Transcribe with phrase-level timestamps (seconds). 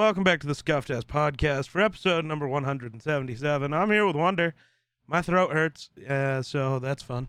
[0.00, 3.74] Welcome back to the Scuffed Ass Podcast for episode number 177.
[3.74, 4.54] I'm here with Wunder.
[5.06, 7.28] My throat hurts, uh, so that's fun.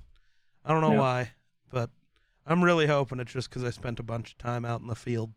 [0.63, 0.99] I don't know Yeah.
[0.99, 1.31] why,
[1.69, 1.89] but
[2.45, 4.95] I'm really hoping it's just because I spent a bunch of time out in the
[4.95, 5.33] field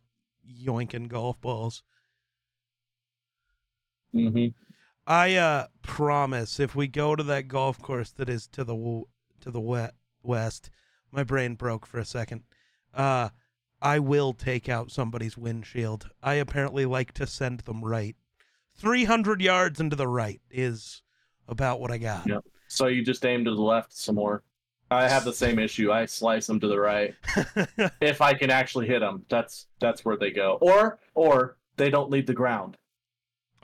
[0.49, 1.83] yoinking golf balls.
[4.13, 4.47] hmm
[5.05, 9.03] I uh, promise if we go to that golf course that is to the
[9.41, 9.89] to the we-
[10.23, 10.71] west,
[11.11, 12.45] my brain broke for a second.
[12.95, 13.31] Uh,
[13.85, 16.09] I will take out somebody's windshield.
[16.23, 18.17] I apparently like to send them right.
[18.77, 21.03] 300 yards into the right is
[21.47, 22.27] about what I got.
[22.27, 22.39] Yeah.
[22.67, 24.43] So you just aim to the left some more.
[24.91, 25.93] I have the same issue.
[25.93, 27.15] I slice them to the right
[28.01, 29.25] if I can actually hit them.
[29.29, 30.59] That's that's where they go.
[30.63, 32.79] Or or they don't leave the ground.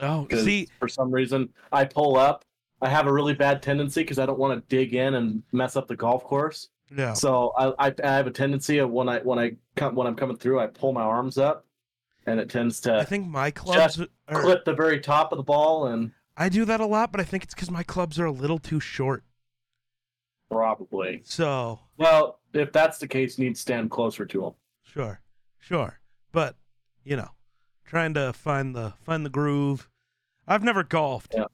[0.01, 2.45] oh, see, for some reason I pull up.
[2.83, 5.75] I have a really bad tendency because I don't want to dig in and mess
[5.75, 6.69] up the golf course.
[6.91, 7.13] No.
[7.15, 10.15] So I, I I have a tendency of when I when I come when I'm
[10.15, 11.65] coming through, I pull my arms up,
[12.27, 12.95] and it tends to.
[12.97, 14.41] I think my clubs are.
[14.41, 17.23] clip the very top of the ball and I do that a lot, but I
[17.23, 19.23] think it's because my clubs are a little too short.
[20.49, 21.21] probably.
[21.25, 24.53] So Well, if that's the case, you need to stand closer to them.
[24.83, 25.21] Sure,
[25.59, 25.99] sure,
[26.31, 26.55] but
[27.03, 27.29] you know,
[27.85, 29.87] trying to find the find the groove.
[30.47, 31.33] I've never golfed.
[31.37, 31.45] Yeah.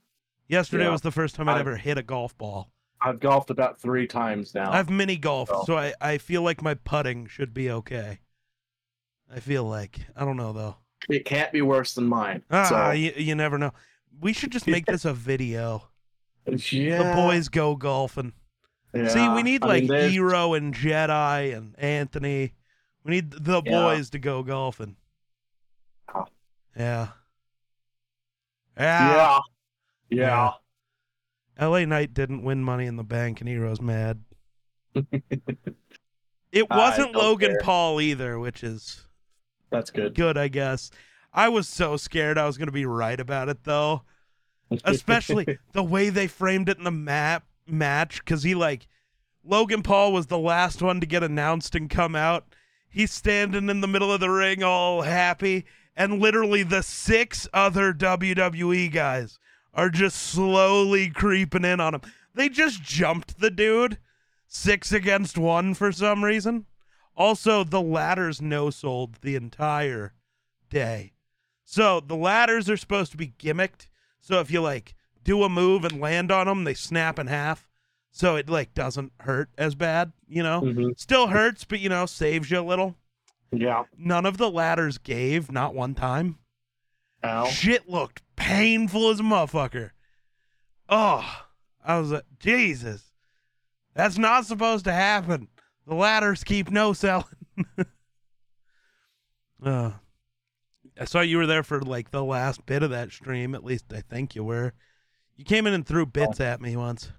[0.48, 0.92] Yesterday Yeah.
[0.92, 2.72] was the first time I'd I- ever hit a golf ball.
[3.08, 4.72] I've golfed about three times now.
[4.72, 5.64] I've mini golfed, Oh.
[5.66, 8.20] so I I feel like my putting should be okay.
[9.34, 10.76] I feel like I don't know though.
[11.10, 12.44] It can't be worse than mine.
[12.52, 13.72] Ah, so, you, you never know.
[14.20, 15.90] We should just make this a video.
[16.46, 18.34] yeah, The boys go golfing.
[18.94, 19.08] yeah.
[19.10, 22.54] See, we need I like mean, there's- Hero and Jedi and Anthony.
[23.04, 23.72] We need the Yeah.
[23.72, 24.96] boys to go golfing.
[26.14, 26.26] Ah.
[26.76, 27.08] Yeah.
[28.78, 29.40] Yeah, Yeah.
[30.10, 30.52] yeah.
[31.60, 34.24] LA Knight didn't win money in the bank and Hero's mad.
[36.52, 37.60] It wasn't Logan care.
[37.62, 39.06] Paul either, which is
[39.70, 40.16] That's good.
[40.16, 40.90] good, I guess.
[41.34, 44.04] I was so scared I was going to be right about it though,
[44.84, 48.88] especially the way they framed it in the map match cuz he like
[49.44, 52.56] Logan Paul was the last one to get announced and come out.
[52.90, 55.66] He's standing in the middle of the ring all happy
[55.96, 59.38] and literally the six other WWE guys
[59.78, 62.02] are just slowly creeping in on him.
[62.34, 64.00] They just jumped the dude
[64.48, 66.66] six against one for some reason.
[67.16, 70.14] Also, the ladders no sold the entire
[70.70, 71.14] day.
[71.64, 73.88] So the ladders are supposed to be gimmicked.
[74.20, 77.68] So if you like do a move and land on them, they snap in half.
[78.12, 80.62] So it like doesn't hurt as bad, you know?
[80.62, 80.98] Mhm.
[81.00, 82.96] Still hurts, but you know, saves you a little.
[83.52, 83.84] Yeah.
[83.98, 86.40] None of the ladders gave, not one time.
[87.24, 87.46] Ow.
[87.46, 89.92] Shit looked painful as a motherfucker.
[90.90, 91.44] Oh,
[91.84, 93.12] I was like, Jesus,
[93.94, 95.48] that's not supposed to happen.
[95.86, 97.26] The ladders keep no selling.
[99.64, 99.92] uh,
[101.00, 103.56] I saw you were there for like the last bit of that stream.
[103.56, 104.74] At least I think you were.
[105.36, 107.12] You came in and threw bits at me once.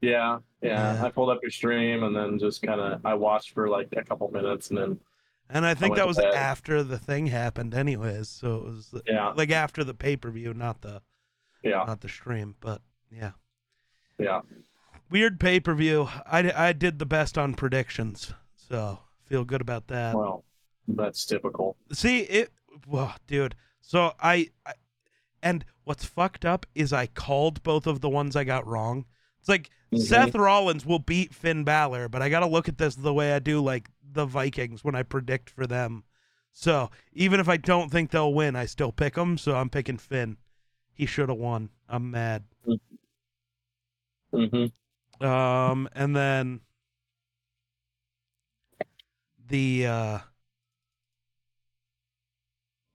[0.00, 0.94] Yeah, yeah.
[0.94, 1.04] Yeah.
[1.04, 4.04] I pulled up your stream and then just kind of I watched for like a
[4.04, 5.00] couple minutes and then
[5.54, 8.28] And I think that was after the thing happened, anyways.
[8.28, 11.00] So it was yeah, like after the pay per view, not the
[11.62, 12.56] yeah, not the stream.
[12.60, 13.30] But yeah.
[14.18, 14.40] yeah.
[15.10, 16.08] Weird pay per view.
[16.26, 20.16] I, I did the best on predictions, so feel good about that.
[20.16, 20.44] Well,
[20.88, 21.76] that's typical.
[21.92, 22.50] See it,
[22.88, 23.54] well, dude.
[23.80, 24.72] So I, I,
[25.40, 29.04] and what's fucked up is I called both of the ones I got wrong.
[29.38, 30.00] It's like Mhm.
[30.00, 33.32] Seth Rollins will beat Finn Balor, but I got to look at this the way
[33.32, 36.04] I do like the Vikings when I predict for them.
[36.52, 39.38] So even if I don't think they'll win, I still pick them.
[39.38, 40.36] So I'm picking Finn.
[40.92, 41.70] He should have won.
[41.88, 42.44] I'm mad.
[44.32, 44.66] hmm
[45.20, 46.60] Um, and then
[49.48, 50.18] the uh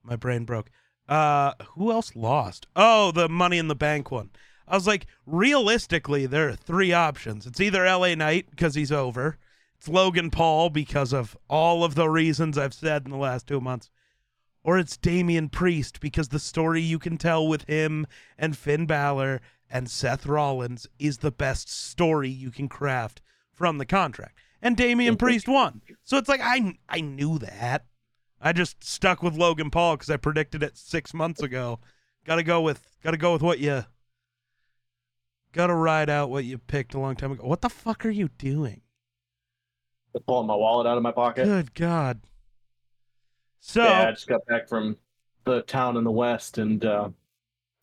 [0.02, 0.70] my brain broke.
[1.08, 2.66] Uh who else lost?
[2.76, 4.30] Oh, the money in the bank one.
[4.66, 7.46] I was like, realistically, there are three options.
[7.46, 9.36] It's either LA Knight because he's over.
[9.80, 13.62] It's Logan Paul because of all of the reasons I've said in the last two
[13.62, 13.88] months.
[14.62, 18.06] Or it's Damian Priest because the story you can tell with him
[18.36, 19.40] and Finn Balor
[19.70, 23.22] and Seth Rollins is the best story you can craft
[23.54, 24.38] from the contract.
[24.60, 25.24] And Damian mm-hmm.
[25.24, 25.80] Priest won.
[26.02, 27.86] So it's like I I knew that.
[28.38, 31.80] I just stuck with Logan Paul because I predicted it six months ago.
[32.26, 33.86] Got to go with got to go with what you.
[35.52, 37.46] Got to ride out what you picked a long time ago.
[37.46, 38.82] What the fuck are you doing?
[40.26, 41.44] Pulling my wallet out of my pocket.
[41.44, 42.20] Good God.
[43.60, 44.96] So Yeah, I just got back from
[45.44, 47.10] the town in the west and uh,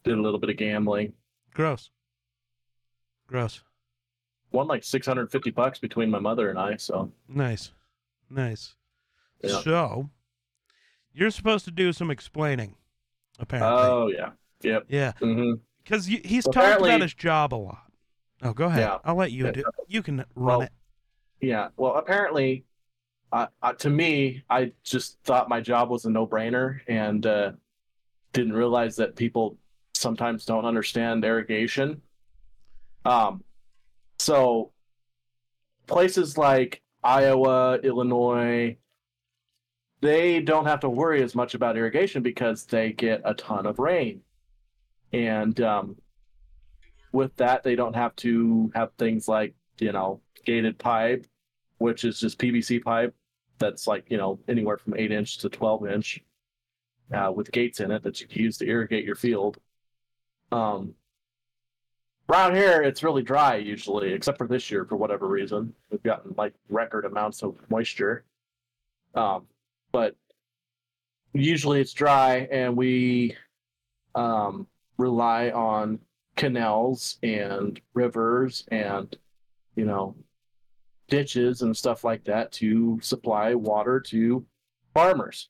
[0.04, 1.14] did a little bit of gambling.
[1.54, 1.90] gross.
[3.28, 3.62] Gross.
[4.52, 6.78] Won like 650 bucks between my mother and I.
[6.78, 7.72] So Nice.
[8.30, 8.76] Nice.
[9.44, 9.60] Yeah.
[9.62, 10.10] So,
[11.14, 12.76] you're supposed to do some explaining.
[13.40, 14.32] Apparently, Oh yeah.
[14.62, 14.86] Yep.
[14.90, 15.54] yeah, hmm
[15.84, 17.92] because he's Well, talked about his job a lot.
[18.42, 18.80] Oh, go ahead.
[18.82, 18.98] Yeah.
[19.06, 19.64] I'll let you do.
[19.88, 20.72] You can run Well, it.
[21.42, 21.70] Yeah.
[21.78, 22.66] Well, apparently,
[23.32, 27.52] uh, uh, to me, I just thought my job was a no-brainer, and uh,
[28.34, 29.58] didn't realize that people
[29.94, 32.02] sometimes don't understand irrigation.
[33.06, 33.44] Um,
[34.20, 34.72] so
[35.88, 38.78] places like Iowa, Illinois,
[40.02, 43.80] they don't have to worry as much about irrigation because they get a ton of
[43.80, 44.22] rain,
[45.12, 45.96] and um,
[47.12, 51.26] with that, they don't have to have things like you know gated pipe,
[51.78, 53.14] which is just PVC pipe
[53.60, 56.24] that's like you know anywhere from eight inch to twelve inch,
[57.14, 59.58] uh, with gates in it that you can use to irrigate your field.
[60.52, 60.94] Um,
[62.30, 65.74] around here, it's really dry usually, except for this year for whatever reason.
[65.90, 68.24] We've gotten like record amounts of moisture,
[69.16, 69.48] um,
[69.92, 70.16] but
[71.34, 73.36] usually it's dry, and we
[74.16, 74.68] um,
[74.98, 76.00] rely on
[76.36, 79.18] canals and rivers and
[79.76, 80.16] you know
[81.08, 84.46] ditches and stuff like that to supply water to
[84.94, 85.50] farmers.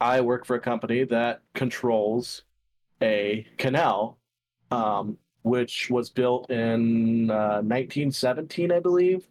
[0.00, 2.42] I work for a company that controls
[3.02, 4.18] a canal,
[4.70, 9.26] um, which was built in uh, 1917, I believe.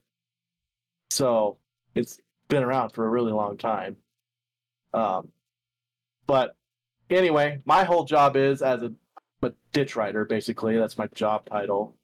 [1.10, 1.58] So
[1.96, 3.98] it's been around for a really long time.
[4.94, 5.30] Um,
[6.28, 6.56] but
[7.10, 8.94] anyway, my whole job is as a,
[9.42, 10.78] a ditch rider, basically.
[10.78, 11.96] That's my job title,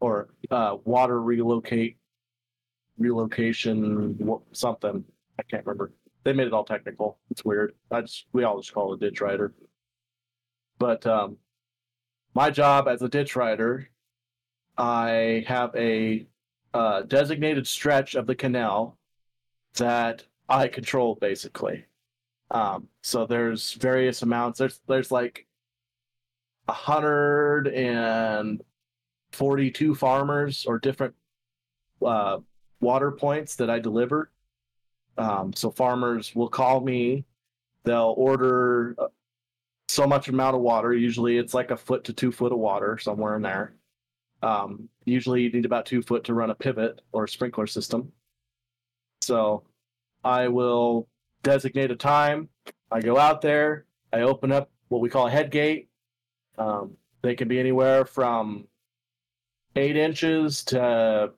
[0.00, 1.96] or uh, water relocate
[2.98, 4.18] relocation
[4.52, 5.04] something.
[5.38, 5.92] I can't remember.
[6.24, 7.18] They made it all technical.
[7.30, 7.74] It's weird.
[7.90, 9.54] I just we all just call it a ditch rider.
[10.78, 11.36] But um,
[12.34, 13.88] my job as a ditch rider,
[14.76, 16.26] I have a
[16.74, 18.98] uh, designated stretch of the canal
[19.76, 21.86] that I control basically.
[22.50, 24.58] Um, so there's various amounts.
[24.58, 25.46] There's there's like
[26.68, 28.62] a hundred and
[29.32, 31.14] forty-two farmers or different
[32.04, 32.38] uh,
[32.80, 34.30] water points that I deliver.
[35.18, 37.24] Um, so farmers will call me.
[37.84, 39.06] They'll order uh,
[39.88, 40.92] so much amount of water.
[40.92, 43.74] Usually it's like a foot to two foot of water somewhere in there.
[44.42, 48.12] Um, usually you need about two foot to run a pivot or a sprinkler system.
[49.22, 49.64] So
[50.22, 51.08] I will
[51.42, 52.48] designate a time.
[52.90, 53.86] I go out there.
[54.12, 55.88] I open up what we call a head gate.
[56.58, 58.66] Um, they can be anywhere from
[59.74, 61.32] eight inches to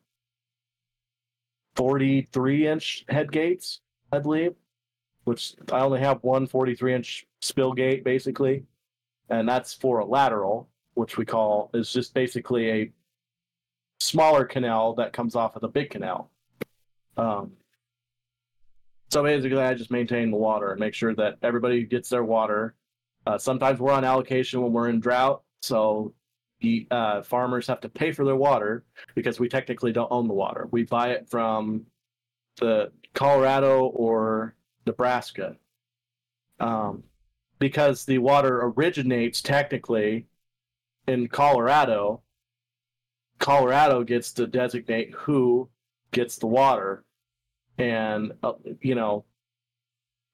[1.78, 3.80] 43 inch head gates,
[4.12, 4.54] I believe,
[5.24, 8.64] which I only have one 43 inch spill gate basically.
[9.30, 12.92] And that's for a lateral, which we call is just basically a
[14.00, 16.30] smaller canal that comes off of the big canal.
[17.16, 17.52] Um,
[19.10, 22.74] so basically, I just maintain the water and make sure that everybody gets their water.
[23.26, 26.12] Uh, sometimes we're on allocation when we're in drought, so
[26.60, 28.84] the uh, farmers have to pay for their water
[29.14, 30.68] because we technically don't own the water.
[30.70, 31.86] We buy it from
[32.60, 34.54] the Colorado or
[34.86, 35.56] Nebraska.
[36.60, 37.04] Um,
[37.58, 40.26] because the water originates technically
[41.06, 42.22] in Colorado,
[43.38, 45.68] Colorado gets to designate who
[46.12, 47.04] gets the water.
[47.78, 49.24] And, uh, you know,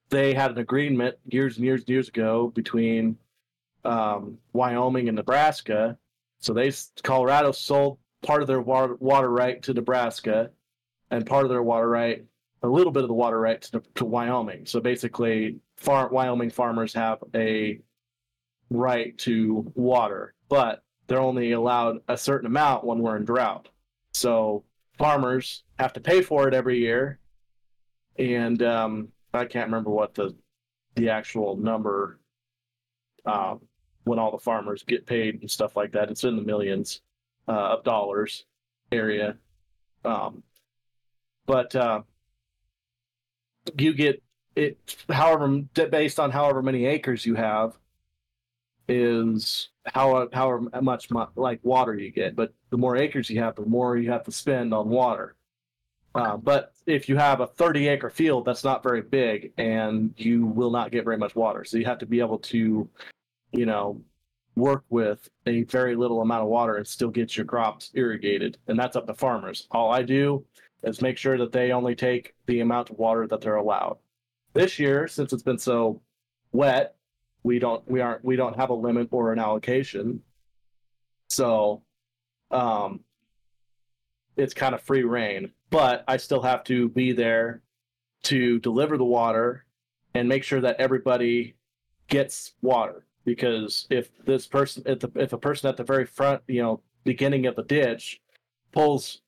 [0.08, 3.16] they had an agreement years and years and years ago between
[3.84, 5.98] um, Wyoming and Nebraska.
[6.44, 6.70] So they
[7.02, 10.50] Colorado sold part of their water, water right to Nebraska,
[11.10, 12.22] and part of their water right,
[12.62, 14.66] a little bit of the water right to, to Wyoming.
[14.66, 17.80] So basically, far, Wyoming farmers have a
[18.68, 23.70] right to water, but they're only allowed a certain amount when we're in drought.
[24.12, 24.64] So
[24.98, 27.20] farmers have to pay for it every year,
[28.18, 30.34] and um, I can't remember what the
[30.94, 32.20] the actual number
[33.24, 33.60] um,
[34.04, 36.10] when all the farmers get paid and stuff like that.
[36.10, 37.00] It's in the millions
[37.48, 38.44] uh, of dollars
[38.92, 39.36] area.
[40.04, 40.42] Um,
[41.46, 42.02] but uh,
[43.78, 44.22] you get
[44.56, 45.48] it, however,
[45.90, 47.76] based on however many acres you have,
[48.86, 52.36] is how however much like water you get.
[52.36, 55.36] But the more acres you have, the more you have to spend on water.
[56.14, 60.46] Uh, but if you have a 30 acre field, that's not very big, and you
[60.46, 61.64] will not get very much water.
[61.64, 62.88] So you have to be able to,
[63.54, 64.02] you know,
[64.56, 68.58] work with a very little amount of water and still get your crops irrigated.
[68.66, 69.66] And that's up to farmers.
[69.70, 70.44] All I do
[70.82, 73.98] is make sure that they only take the amount of water that they're allowed.
[74.52, 76.00] This year, since it's been so
[76.52, 76.96] wet,
[77.42, 80.22] we don't we aren't we don't have a limit or an allocation.
[81.28, 81.82] So
[82.50, 83.00] um
[84.36, 87.62] it's kind of free reign, but I still have to be there
[88.24, 89.64] to deliver the water
[90.14, 91.54] and make sure that everybody
[92.08, 96.42] gets water because if this person if, the, if a person at the very front
[96.46, 98.20] you know beginning of the ditch
[98.72, 99.20] pulls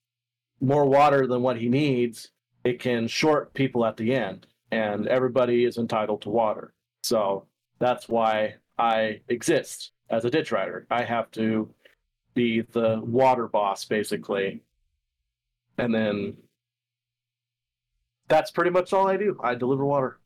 [0.60, 2.30] more water than what he needs
[2.64, 6.74] it can short people at the end and everybody is entitled to water.
[7.02, 7.46] So
[7.78, 10.86] that's why i exist as a ditch rider.
[10.90, 11.72] I have to
[12.34, 14.62] be the water boss basically.
[15.78, 16.36] And then
[18.28, 19.38] that's pretty much all i do.
[19.42, 20.18] I deliver water.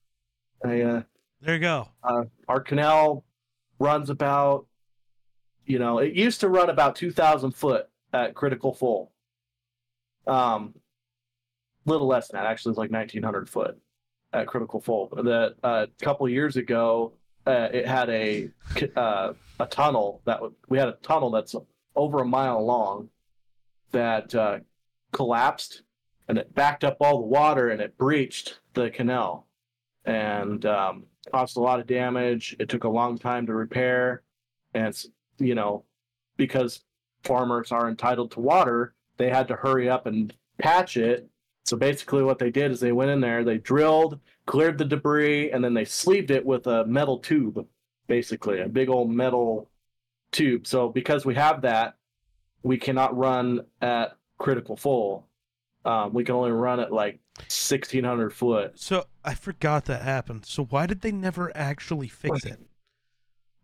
[0.65, 1.03] I uh
[1.43, 1.89] There you go.
[2.03, 3.25] uh, our canal
[3.81, 4.67] runs about,
[5.67, 9.11] you know, it used to run about 2,000 foot at critical full.
[10.29, 10.75] Um,
[11.87, 12.49] little less than that.
[12.49, 13.77] Actually, it's like 1,900 foot
[14.33, 15.09] at critical full.
[15.09, 17.15] That uh, a couple years ago,
[17.47, 18.51] uh, it had a
[18.97, 21.57] uh, a tunnel that w- we had a tunnel that's
[21.97, 23.09] over a mile long
[23.93, 24.59] that uh,
[25.13, 25.83] collapsed
[26.29, 29.47] and it backed up all the water and it breached the canal
[30.05, 32.57] and um, caused a lot of damage.
[32.59, 34.23] It took a long time to repair,
[34.75, 34.97] and
[35.39, 35.85] you know,
[36.37, 36.85] because
[37.25, 41.29] farmers are entitled to water, they had to hurry up and patch it.
[41.65, 45.51] So basically, what they did is they went in there, they drilled, cleared the debris,
[45.51, 47.67] and then they sleeved it with a metal tube,
[48.07, 49.71] basically a big old metal
[50.33, 50.67] tube.
[50.67, 51.95] So because we have that,
[52.63, 55.27] we cannot run at critical full.
[55.85, 58.79] Um, we can only run at like 1600 foot.
[58.79, 60.45] So I forgot that happened.
[60.45, 62.61] So why did they never actually fix it?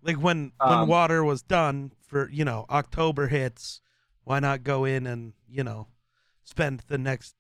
[0.02, 3.80] Like when when Um, water was done for you know October hits,
[4.25, 5.88] why not go in and you know
[6.44, 7.35] spend the next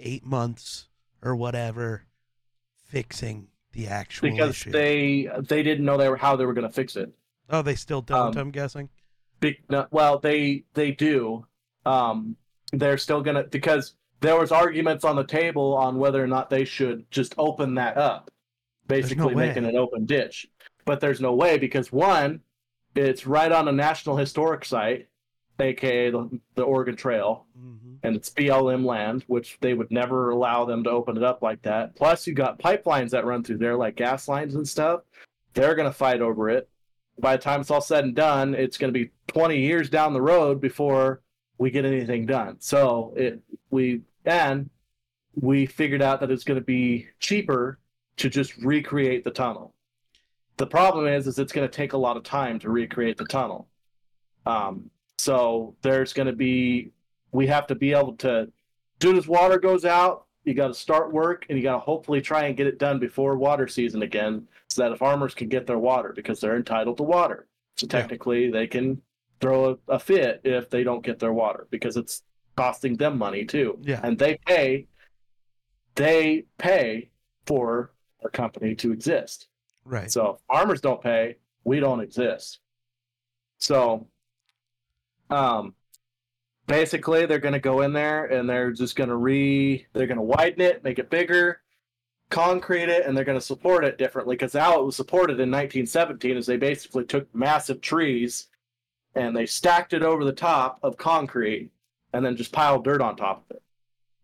[0.00, 0.88] eight months
[1.22, 2.06] or whatever
[2.86, 4.70] fixing the actual because issue?
[4.72, 7.12] they they didn't know they were how they were going to fix it.
[7.50, 8.36] oh, they still don't.
[8.36, 8.88] um, I'm guessing.
[9.40, 11.46] Big, no, well, they they do.
[11.86, 12.36] Um,
[12.72, 16.64] they're still gonna because there was arguments on the table on whether or not they
[16.64, 18.30] should just open that up,
[18.86, 19.48] basically way.
[19.48, 20.46] making an open ditch.
[20.84, 22.40] But there's no way because one,
[22.94, 25.08] it's right on a national historic site,
[25.60, 30.64] aka the, the Oregon Trail, hmm and it's BLM land, which they would never allow
[30.64, 31.96] them to open it up like that.
[31.96, 35.00] Plus, you got pipelines that run through there, like gas lines and stuff.
[35.54, 36.68] They're going to fight over it.
[37.18, 40.12] By the time it's all said and done, it's going to be 20 years down
[40.12, 41.22] the road before
[41.58, 42.56] we get anything done.
[42.60, 44.70] So it we and
[45.34, 47.78] we figured out that it's going to be cheaper
[48.16, 49.74] to just recreate the tunnel.
[50.56, 53.24] The problem is, is it's going to take a lot of time to recreate the
[53.24, 53.68] tunnel.
[54.46, 56.90] Um, so there's going to be
[57.32, 58.50] we have to be able to
[59.02, 62.22] soon as water goes out you got to start work and you got to hopefully
[62.22, 65.66] try and get it done before water season again so that the farmers can get
[65.66, 67.46] their water because they're entitled to water
[67.76, 67.98] so Yeah.
[68.00, 69.02] technically they can
[69.40, 72.22] throw a, a fit if they don't get their water because it's
[72.56, 74.00] costing them money too Yeah.
[74.02, 74.86] and they pay
[75.94, 77.10] they pay
[77.46, 77.92] for
[78.22, 79.48] our company to exist
[79.84, 80.10] Right.
[80.10, 82.58] so if farmers don't pay, we don't exist.
[83.58, 84.06] So
[85.30, 85.74] um
[86.66, 90.84] basically they're gonna go in there and they're just gonna re they're gonna widen it,
[90.84, 91.62] make it bigger,
[92.30, 96.36] concrete it, and they're gonna support it differently because how it was supported in 1917
[96.36, 98.47] is they basically took massive trees
[99.18, 101.70] and they stacked it over the top of concrete
[102.12, 103.62] and then just piled dirt on top of it.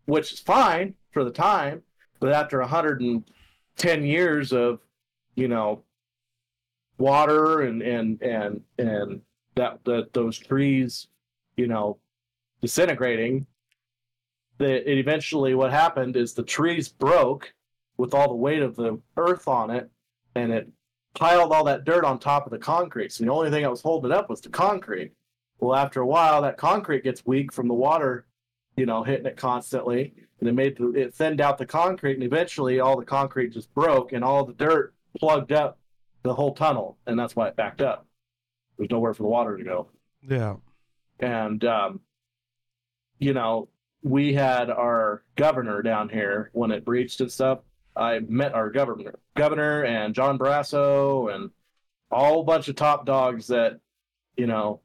[0.05, 1.81] Which is fine for the time,
[2.19, 4.79] but after 110 years of
[5.35, 5.83] you know
[6.97, 9.21] water and and and and
[9.55, 11.07] that that those trees
[11.57, 11.97] you know
[12.61, 13.45] disintegrating
[14.59, 17.53] that it eventually what happened is the trees broke
[17.97, 19.89] with all the weight of the earth on it
[20.35, 20.69] and it
[21.15, 23.11] piled all that dirt on top of the concrete.
[23.11, 25.11] So the only thing that was holding it up was the concrete.
[25.59, 28.25] Well after a while that concrete gets weak from the water
[28.77, 30.13] you know hitting it constantly.
[30.39, 33.73] And it made the, it thinned out the concrete and eventually all the concrete just
[33.73, 35.79] broke and all the dirt plugged up
[36.23, 36.97] the whole tunnel.
[37.07, 38.05] And that's why it backed up.
[38.77, 39.87] There's nowhere for the water to go.
[40.27, 40.55] Yeah.
[41.19, 42.01] and um,
[43.19, 43.69] you know
[44.03, 47.59] we had our governor down here when it breached and stuff
[47.95, 51.49] i met our governor governor and john Barrasso and
[52.11, 53.79] a whole bunch of top dogs that
[54.37, 54.81] you know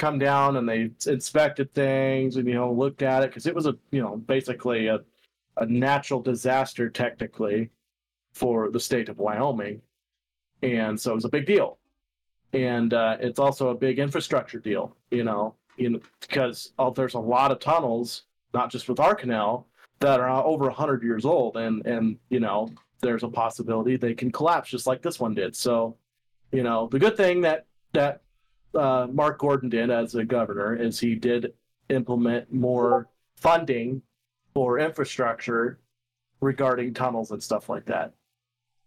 [0.00, 3.30] come down and they inspected things and you know looked at it.
[3.30, 5.00] Because it was a you know basically a,
[5.58, 7.70] a natural disaster technically
[8.32, 9.82] for the state of wyoming.
[10.62, 11.78] And so it was a big deal.
[12.52, 17.18] And uh, it's also a big infrastructure deal you know in, because oh, there's a
[17.18, 18.22] lot of tunnels
[18.54, 19.66] not just with our canal
[20.00, 22.68] that are over 100 years old and and you know
[23.00, 25.96] there's a possibility they can collapse just like this one did so
[26.52, 28.22] you know the good thing that that
[28.74, 31.52] uh, mark gordon did as a governor is he did
[31.88, 34.00] implement more funding
[34.54, 35.78] for infrastructure
[36.40, 38.12] regarding tunnels and stuff like that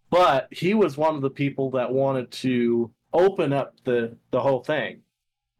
[0.09, 4.63] but he was one of the people that wanted to open up the the whole
[4.63, 5.01] thing.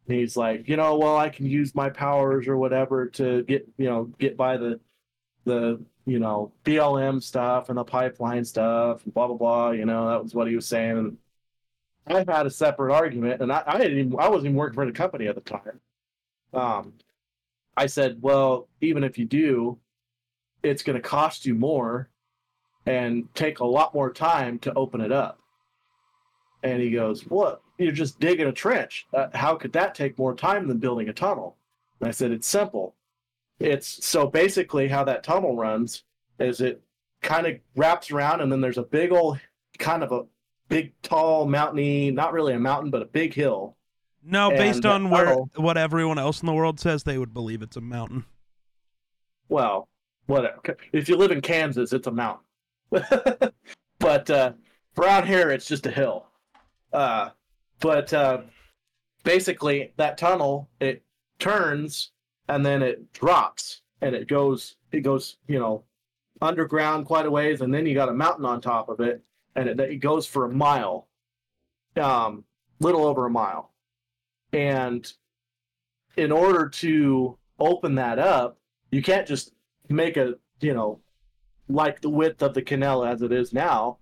[0.06, 3.66] And he's like, you know, well, I can use my powers or whatever to get,
[3.78, 4.78] you know, get by the
[5.44, 9.70] the you know BLM stuff and the pipeline stuff and blah blah blah.
[9.70, 11.16] You know, that was what he was saying.
[12.06, 14.74] And I had a separate argument, and I, I didn't even, I wasn't even working
[14.74, 15.80] for the company at the time.
[16.52, 16.92] Um,
[17.76, 19.78] I said, well, even if you do,
[20.62, 22.10] it's going to cost you more
[22.86, 25.38] and take a lot more time to open it up.
[26.62, 27.62] And he goes, what?
[27.78, 29.06] You're just digging a trench.
[29.12, 31.56] Uh, how could that take more time than building a tunnel?
[32.00, 32.94] And I said, it's simple.
[33.60, 36.04] It's so basically how that tunnel runs
[36.40, 36.82] is it
[37.22, 39.38] kind of wraps around and then there's a big old
[39.78, 40.22] kind of a
[40.68, 43.76] big tall mountainy not really a mountain but a big hill.
[44.22, 47.32] No, And based on where tunnel- what everyone else in the world says, they would
[47.34, 48.24] believe it's a mountain.
[49.48, 49.88] well
[50.26, 50.58] whatever.
[50.92, 52.44] If you live in kansas it's a mountain.
[54.00, 54.52] But uh
[54.98, 56.26] around here it's just a hill.
[56.92, 57.30] Uh
[57.80, 58.42] but uh
[59.22, 61.02] basically that tunnel it
[61.38, 62.10] turns
[62.48, 65.84] and then it drops and it goes it goes you know
[66.40, 69.22] underground quite a ways and then you got a mountain on top of it
[69.56, 71.08] and it, it goes for a mile
[71.96, 72.44] um
[72.80, 73.72] little over a mile.
[74.52, 75.10] And
[76.16, 78.58] in order to open that up
[78.90, 79.52] you can't just
[79.88, 81.00] make a you know
[81.68, 83.98] like the width of the canal as it is now.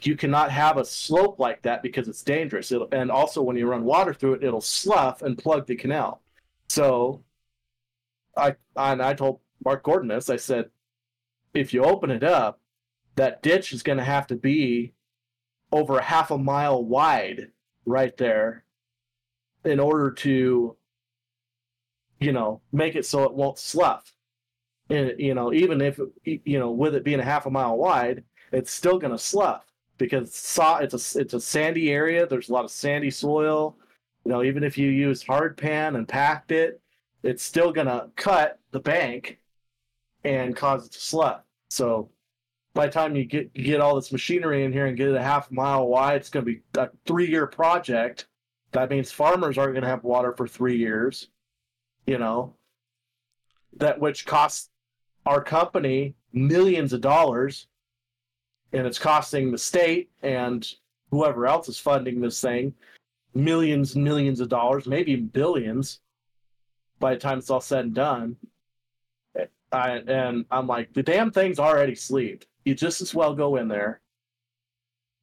[0.00, 2.70] You cannot have a slope like that because it's dangerous.
[2.70, 6.22] It'll, and also when you run water through it it'll slough and plug the canal.
[6.68, 7.22] So
[8.38, 10.70] i and i told mark gordon this i said
[11.54, 12.60] if you open it up
[13.16, 14.92] that ditch is going to have to be
[15.72, 17.48] over half a mile wide
[17.84, 18.64] right there
[19.64, 20.76] in order to
[22.20, 24.12] you know make it so it won't slough.
[24.90, 28.24] And you know even if you know with it being a half a mile wide
[28.52, 29.64] it's still going to slough
[29.98, 32.26] because saw it's a it's a sandy area.
[32.26, 33.76] There's a lot of sandy soil.
[34.24, 36.80] You know even if you use hard pan and packed it
[37.22, 39.38] it's still going to cut the bank
[40.24, 42.08] and cause it to slough so
[42.74, 45.14] by the time you get you get all this machinery in here and get it
[45.14, 48.26] a half mile wide it's going to be a three year project.
[48.72, 51.28] That means farmers aren't going to have water for three years
[52.08, 52.54] you know?
[53.76, 54.70] That which costs
[55.26, 57.68] our company millions of dollars
[58.72, 60.66] and it's costing the state and
[61.10, 62.74] whoever else is funding this thing
[63.34, 66.00] millions and millions of dollars maybe billions
[66.98, 68.36] by the time it's all said and done
[69.70, 72.46] I, and i'm like the damn thing's already sleeved.
[72.64, 74.00] You just as well go in there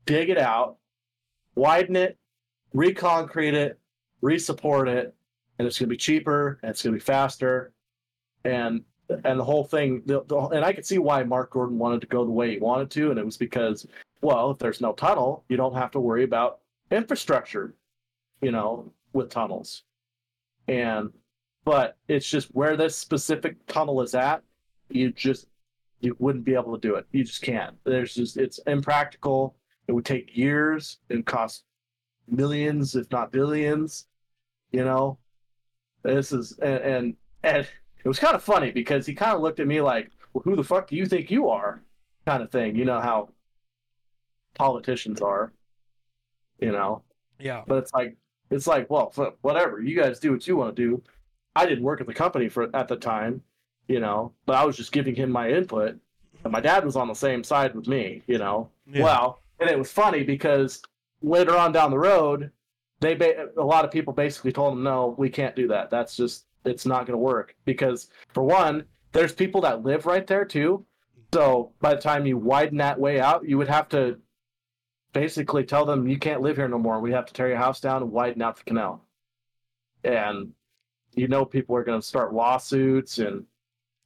[0.06, 0.78] dig it out
[1.56, 2.18] widen it
[2.74, 3.80] reconcrete it
[4.22, 5.16] resupport it
[5.58, 7.74] and it's going to be cheaper and it's going to be faster
[8.44, 8.84] and
[9.24, 12.08] and the whole thing the, the, and i could see why mark gordon wanted to
[12.08, 13.86] go the way he wanted to and it was because
[14.22, 16.60] well if there's no tunnel you don't have to worry about
[16.92, 17.76] infrastructure
[18.42, 19.84] you know with tunnels.
[20.68, 21.12] And
[21.66, 24.42] but it's just where this specific tunnel is at
[24.90, 25.48] you just
[26.00, 27.08] you wouldn't be able to do it.
[27.12, 27.76] You just can't.
[27.84, 29.56] There's just it's impractical.
[29.88, 31.00] It would take years.
[31.10, 31.64] And cost
[32.28, 34.08] millions if not billions
[34.72, 35.18] you know?
[36.04, 37.68] This is and and, and
[38.04, 40.56] it was kind of funny because he kind of looked at me like well, who
[40.56, 41.82] the fuck do you think you are?
[42.26, 42.76] kind of thing.
[42.76, 43.30] You know how
[44.56, 45.54] politicians are
[46.60, 47.04] you know?
[47.40, 47.64] Yeah.
[47.68, 48.16] but it's like
[48.52, 49.82] it's like well whatever.
[49.82, 51.04] You guys do what you want to do
[51.56, 53.42] i didn't work at the company for at the time
[53.88, 55.98] you know but i was just giving him my input.
[56.44, 58.70] And my dad was on the same side with me you know.
[58.86, 59.04] Yeah.
[59.04, 60.82] well and it was funny because
[61.22, 62.52] later on down the road
[63.00, 65.90] they ba- a lot of people basically told him no we can't do that.
[65.90, 67.56] That's just it's not going to work.
[67.66, 70.86] Because for one there's people that live right there too.
[71.34, 74.20] So by the time you widen that way out you would have to
[75.14, 77.00] basically tell them you can't live here no more.
[77.00, 79.04] We have to tear your house down and widen out the canal.
[80.04, 80.52] And
[81.16, 83.46] you know people are going to start lawsuits and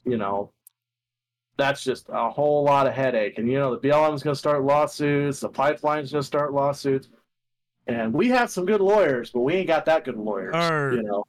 [0.05, 0.51] you know
[1.57, 4.39] that's just a whole lot of headache and you know the blm is going to
[4.39, 7.09] start lawsuits the pipeline's going to start lawsuits
[7.87, 11.03] and we have some good lawyers but we ain't got that good lawyers Our- you
[11.03, 11.23] know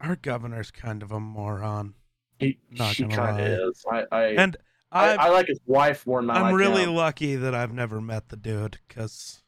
[0.00, 1.94] Our governor's kind of a moron.
[2.38, 4.56] he, Not he kind of is i I, And
[4.90, 6.94] I, I've, like his wife more than I I'm like really him.
[6.94, 9.42] lucky that I've never met the dude because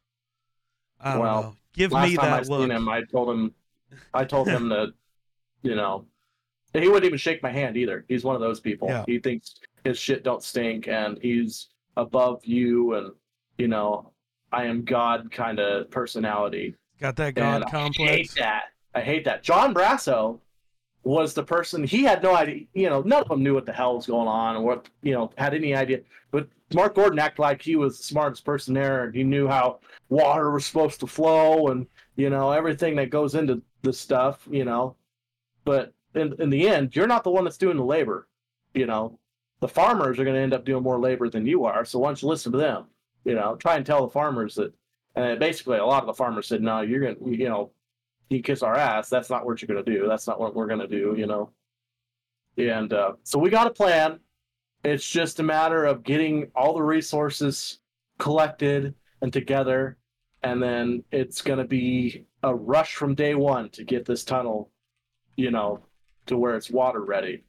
[0.98, 1.56] I Well, know.
[1.74, 2.60] Give me I that look.
[2.60, 3.52] seen him, I told him,
[4.14, 4.94] I told him to,
[5.64, 6.04] you know,
[6.72, 8.04] he wouldn't even shake my hand either.
[8.06, 8.88] He's one of those people.
[8.88, 9.04] Yeah.
[9.06, 13.12] He thinks his shit don't stink, and he's above you, and
[13.58, 14.12] you know,
[14.52, 16.76] I am God kind of personality.
[17.00, 18.64] Got that And god I hate that.
[18.94, 19.42] I hate that.
[19.42, 20.38] John Barrasso
[21.02, 21.84] was the person.
[21.84, 22.64] He had no idea.
[22.74, 25.12] You know, none of them knew what the hell was going on, or what you
[25.12, 26.00] know had any idea.
[26.30, 29.80] But Mark Gordon acted like he was the smartest person there, and he knew how
[30.08, 34.64] water was supposed to flow, and you know everything that goes into the stuff, you
[34.64, 34.96] know.
[35.64, 38.28] But in in the end, you're not the one that's doing the labor,
[38.74, 39.18] you know.
[39.60, 42.08] The farmers are going to end up doing more labor than you are, so why
[42.08, 42.86] don't you listen to them?
[43.24, 44.74] You know, try and tell the farmers that.
[45.14, 47.70] And basically, a lot of the farmers said, "No, you're gonna, you know,
[48.28, 49.08] you kiss our ass.
[49.08, 50.06] That's not what you're gonna do.
[50.08, 51.50] That's not what we're gonna do." You know.
[52.58, 54.20] And uh, so we got a plan
[54.84, 57.80] it's just a matter of getting all the resources
[58.18, 59.96] collected and together,
[60.42, 64.70] and then it's going to be a rush from day one to get this tunnel,
[65.36, 65.80] you know,
[66.26, 67.44] to where it's water ready.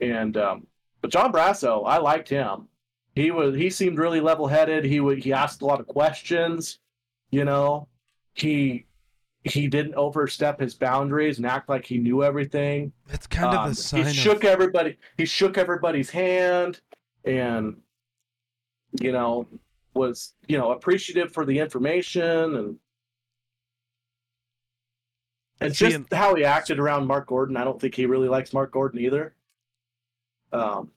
[0.00, 0.66] And um,
[1.00, 2.68] but John Barrasso, I liked him.
[3.14, 4.84] He was he seemed really level headed.
[4.84, 6.78] He would he asked a lot of questions.
[7.30, 7.88] You know,
[8.34, 8.86] he
[9.44, 12.92] he didn't overstep his boundaries and act like he knew everything.
[13.08, 14.02] That's kind Um, of the sign.
[14.04, 14.96] he of, shook everybody.
[15.16, 16.80] He shook everybody's hand,
[17.24, 17.76] and
[19.00, 19.46] you know
[19.94, 22.76] was you know appreciative for the information and
[25.60, 27.56] and just and- how he acted around Mark Gordon.
[27.56, 29.34] I don't think he really likes Mark Gordon either.
[30.52, 30.90] Um,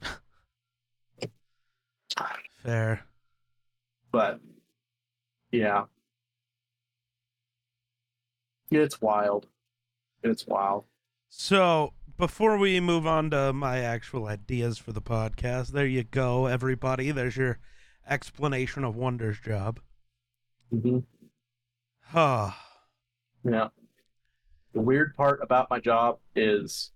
[2.62, 3.02] Fair.
[4.10, 4.40] but
[5.50, 5.84] yeah,
[8.70, 9.46] it's wild.
[10.22, 10.84] It's wild.
[11.30, 16.46] So before we move on to my actual ideas for the podcast, there you go,
[16.46, 17.10] everybody.
[17.10, 17.58] There's your
[18.08, 19.80] explanation of Wunder's job.
[20.70, 21.17] hmm Ah,
[23.44, 23.68] Yeah.
[24.72, 26.92] The weird part about my job is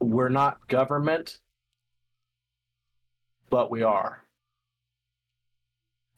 [0.00, 1.40] we're not government,
[3.50, 4.22] but we are.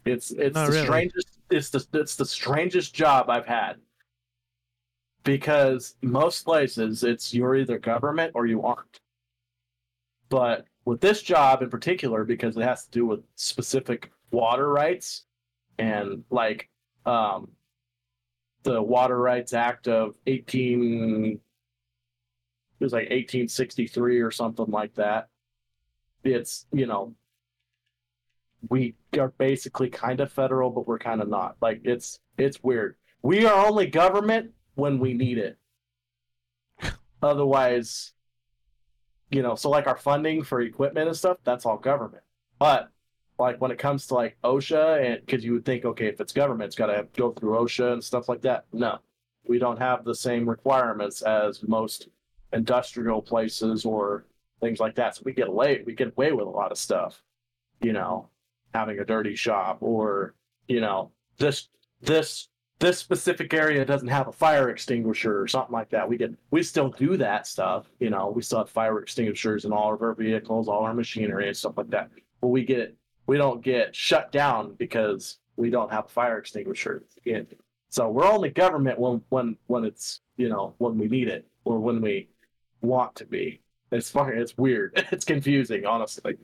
[0.05, 0.85] It's it's Not the really.
[0.87, 3.77] strangest it's the it's the strangest job I've had.
[5.25, 9.01] Because most places it's you're either government or you aren't.
[10.29, 15.25] But with this job in particular, because it has to do with specific water rights
[15.79, 16.69] and like
[17.07, 17.49] um
[18.73, 21.41] the Water Rights Act of 18
[22.81, 25.29] it was like 1863 or something like that.
[26.23, 27.15] It's, you know,
[28.69, 31.57] we are basically kind of federal but we're kind of not.
[31.61, 32.97] Like it's it's weird.
[33.23, 35.59] We are only government when we need it.
[37.23, 38.13] Otherwise,
[39.31, 42.23] you know, so like our funding for equipment and stuff, that's all government.
[42.59, 42.91] But
[43.39, 46.33] like when it comes to like OSHA, and because you would think, okay, if it's
[46.33, 48.67] government, it's got to go through OSHA and stuff like that.
[48.73, 48.99] No,
[49.47, 52.09] we don't have the same requirements as most
[52.53, 54.25] industrial places or
[54.61, 55.17] things like that.
[55.17, 57.23] So we get away, we get away with a lot of stuff.
[57.81, 58.29] You know,
[58.75, 60.35] having a dirty shop or
[60.67, 61.69] you know this
[62.01, 62.49] this
[62.81, 66.09] this specific area doesn't have a fire extinguisher or something like that.
[66.09, 67.87] We get we still do that stuff.
[68.01, 71.49] You know, we still have fire extinguishers in all of our vehicles, all our machinery
[71.49, 72.11] and stuff like that.
[72.41, 72.97] But we get
[73.29, 77.05] we don't get shut down because we don't have fire extinguisher.
[77.27, 77.47] And
[77.91, 81.79] so we're only government when when when it's you know when we need it or
[81.79, 82.31] when we
[82.81, 83.61] want to be.
[83.93, 85.07] It's fucking it's weird.
[85.13, 86.37] It's confusing, honestly.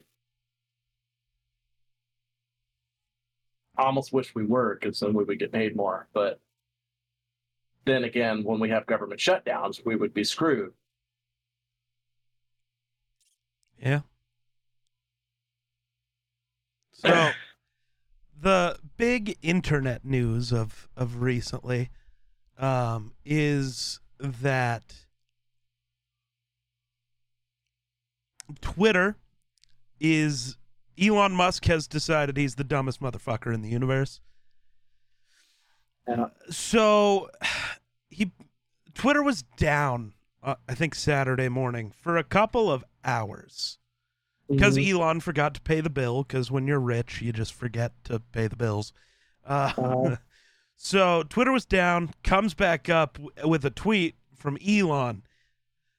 [3.77, 6.07] I almost wish we were because then we would get paid more.
[6.13, 6.39] But
[7.87, 10.73] then again, when we have government shutdowns, we would be screwed.
[13.81, 14.01] yeah.
[17.05, 17.31] So
[18.41, 21.91] the big internet news of of recently
[22.59, 24.95] um, is that
[28.61, 29.17] Twitter
[30.01, 30.57] is
[31.01, 34.21] Elon Musk has decided he's the dumbest motherfucker in the universe.
[36.09, 36.27] Yeah.
[36.51, 37.31] So
[38.09, 38.33] he
[38.95, 43.79] Twitter was down uh, I think Saturday morning for a couple of hours
[44.49, 44.91] because Mhm.
[44.93, 48.47] Elon forgot to pay the bill because when you're rich you just forget to pay
[48.47, 48.93] the bills.
[49.45, 50.17] Uh, Uh-huh.
[50.77, 55.23] so Twitter was down, comes back up w- with a tweet from Elon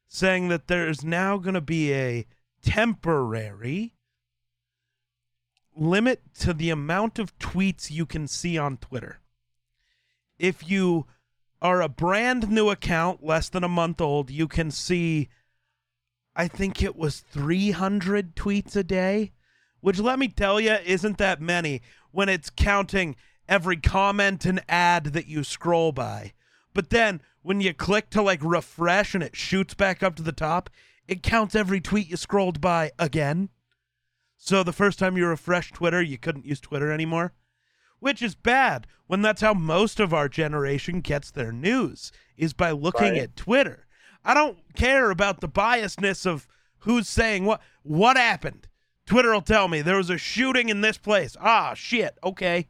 [0.07, 2.25] saying that there's now going to be a
[2.61, 3.93] temporary
[5.75, 9.19] limit to the amount of tweets you can see on Twitter.
[10.39, 11.05] If you
[11.61, 15.29] are a brand new account, less than a month old, you can see,
[16.35, 19.31] I think it was 300 tweets a day,
[19.79, 23.15] which let me tell you, isn't that many when it's counting
[23.47, 26.33] every comment and ad that you scroll by.
[26.73, 30.31] But then when you click to like refresh and it shoots back up to the
[30.31, 30.69] top,
[31.07, 33.49] it counts every tweet you scrolled by again.
[34.37, 37.33] So the first time you refresh Twitter, you couldn't use Twitter anymore,
[37.99, 42.71] which is bad when that's how most of our generation gets their news is by
[42.71, 43.21] looking Right.
[43.21, 43.84] at Twitter.
[44.25, 46.47] I don't care about the biasness of
[46.79, 48.67] who's saying what what happened.
[49.05, 51.37] Twitter will tell me there was a shooting in this place.
[51.39, 52.17] Ah, shit.
[52.23, 52.67] Okay.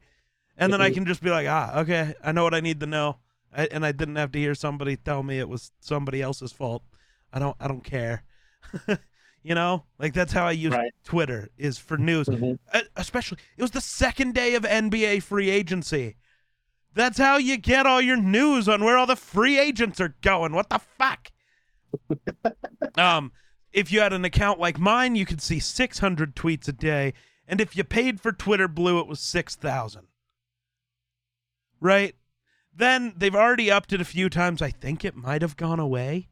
[0.58, 2.86] And then I can just be like, ah, okay, I know what I need to
[2.86, 3.18] know.
[3.54, 6.82] I, and I didn't have to hear somebody tell me it was somebody else's fault.
[7.32, 8.22] I don't I don't care.
[9.42, 9.84] you know?
[9.98, 10.92] Like that's how I use Right.
[11.04, 12.26] Twitter is for news.
[12.28, 12.58] Mhm.
[12.72, 16.16] Uh, especially it was the second day of NBA free agency.
[16.94, 20.52] That's how you get all your news on where all the free agents are going.
[20.52, 21.30] What the fuck?
[22.96, 23.32] um,
[23.72, 27.12] if you had an account like mine, you could see 600 tweets a day,
[27.46, 30.06] and if you paid for Twitter Blue, it was 6,000.
[31.80, 32.14] Right?
[32.74, 34.60] Then they've already upped it a few times.
[34.60, 36.28] I think it might have gone away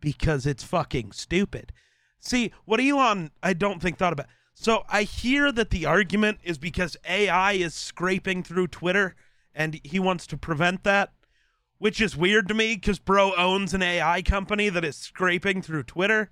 [0.00, 1.72] because it's fucking stupid.
[2.20, 4.26] See, what Elon, I don't think thought about.
[4.54, 9.14] So I hear that the argument is because AI is scraping through Twitter
[9.54, 11.12] and he wants to prevent that,
[11.78, 15.84] which is weird to me because bro owns an AI company that is scraping through
[15.84, 16.30] Twitter.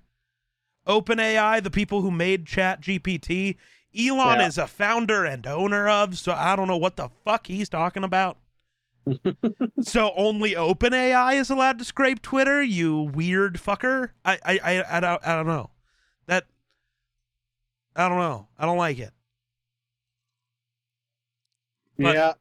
[0.87, 3.57] OpenAI, the people who made ChatGPT,
[3.97, 4.47] Elon Yeah.
[4.47, 8.03] is a founder and owner of, so I don't know what the fuck he's talking
[8.03, 8.37] about.
[9.81, 14.09] so only OpenAI is allowed to scrape Twitter, you weird fucker.
[14.25, 15.69] I I I, I don't I don't know.
[16.27, 16.45] That
[17.95, 18.47] I don't know.
[18.59, 19.11] I don't like it.
[21.97, 22.33] But- yeah.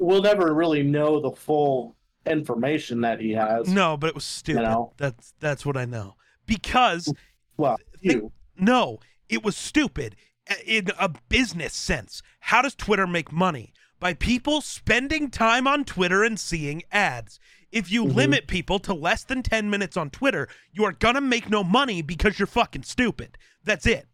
[0.00, 3.68] We'll never really know the full information that he has.
[3.68, 4.62] No, but it was stupid.
[4.62, 4.92] know?
[4.96, 6.16] That's that's what I know.
[6.46, 7.12] Because
[7.56, 8.32] Well, you.
[8.58, 10.16] no, it was stupid
[10.64, 12.22] in a business sense.
[12.40, 13.72] How does Twitter make money?
[14.00, 17.38] By people spending time on Twitter and seeing ads.
[17.70, 18.14] If you Mhm.
[18.14, 21.62] limit people to less than 10 minutes on Twitter, you are going to make no
[21.62, 23.36] money because you're fucking stupid.
[23.62, 24.07] That's it.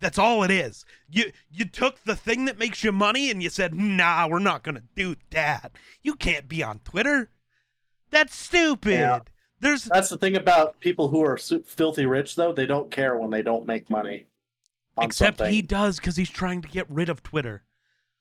[0.00, 0.84] That's all it is.
[1.08, 4.62] You you took the thing that makes you money and you said, "Nah, we're not
[4.62, 5.72] going to do that.
[6.02, 7.30] You can't be on Twitter."
[8.10, 8.92] That's stupid.
[8.92, 9.20] Yeah.
[9.60, 12.52] There's That's the thing about people who are filthy rich, though.
[12.52, 14.26] They don't care when they don't make money.
[14.96, 15.52] On Except something.
[15.54, 17.62] he does because he's trying to get rid of Twitter.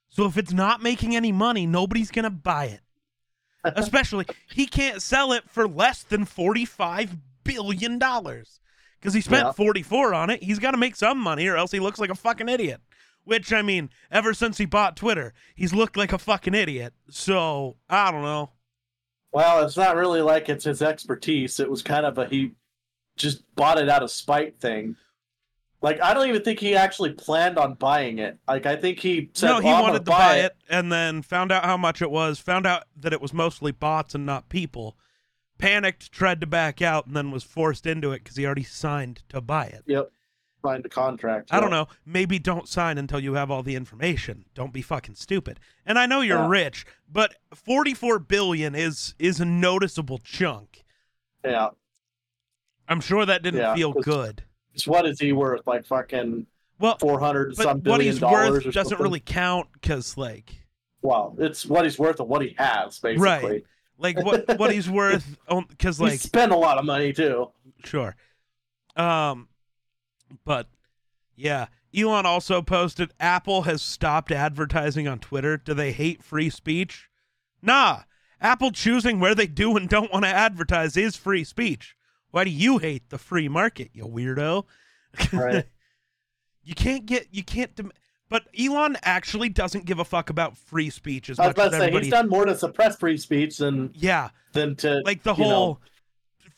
[0.09, 2.81] So if it's not making any money, nobody's gonna buy it.
[3.63, 8.59] Especially he can't sell it for less than forty-five billion dollars
[8.99, 9.51] because he spent Yeah.
[9.53, 10.43] forty-four on it.
[10.43, 12.81] He's got to make some money, or else he looks like a fucking idiot.
[13.23, 16.93] Which I mean, ever since he bought Twitter, he's looked like a fucking idiot.
[17.09, 18.51] So I don't know.
[19.31, 21.59] Well, it's not really like it's his expertise.
[21.59, 22.51] It was kind of a he
[23.17, 24.95] just bought it out of spite thing.
[25.81, 28.37] Like I don't even think he actually planned on buying it.
[28.47, 31.21] Like I think he said, no, he "Oh, wanted to gonna buy it and then
[31.21, 34.49] found out how much it was, found out that it was mostly bots and not
[34.49, 34.97] people.
[35.59, 39.21] Panicked, tried to back out, and then was forced into it because he already signed
[39.29, 39.83] to buy it.
[39.85, 40.09] Yep,
[40.65, 41.49] signed a contract.
[41.53, 41.87] I don't know.
[42.05, 44.45] Maybe don't sign until you have all the information.
[44.55, 45.59] Don't be fucking stupid.
[45.85, 46.47] And I know you're Yeah.
[46.49, 50.83] rich, but 44 billion is is a noticeable chunk.
[51.43, 51.69] Yeah,
[52.87, 54.43] I'm sure that didn't Yeah, feel it's- good.
[54.75, 55.67] so what is he worth?
[55.67, 56.47] Like fucking
[56.79, 59.03] Well, four hundred but some what billion he's dollars worth or doesn't something?
[59.03, 60.55] really count because like
[61.01, 63.23] Well, it's what he's worth and what he has, basically.
[63.51, 63.63] Right.
[63.99, 65.37] Like what what he's worth
[65.69, 67.51] because like He spent a lot of money too.
[67.83, 68.15] Sure.
[68.95, 69.49] Um,
[70.45, 70.67] but
[71.35, 75.57] yeah, Elon also posted Apple has stopped advertising on Twitter.
[75.57, 77.09] Do they hate free speech?
[77.61, 78.01] Nah.
[78.41, 81.95] Apple choosing where they do and don't want to advertise is free speech.
[82.31, 84.65] Why do you hate the free market, you weirdo?
[85.33, 85.65] Right.
[86.63, 87.91] you can't get you can't dem-
[88.29, 91.65] but Elon actually doesn't give a fuck about free speech as I was much about
[91.65, 92.05] as to say everybody.
[92.05, 95.49] he's done more to suppress free speech than yeah, than to like the you know,
[95.49, 95.81] whole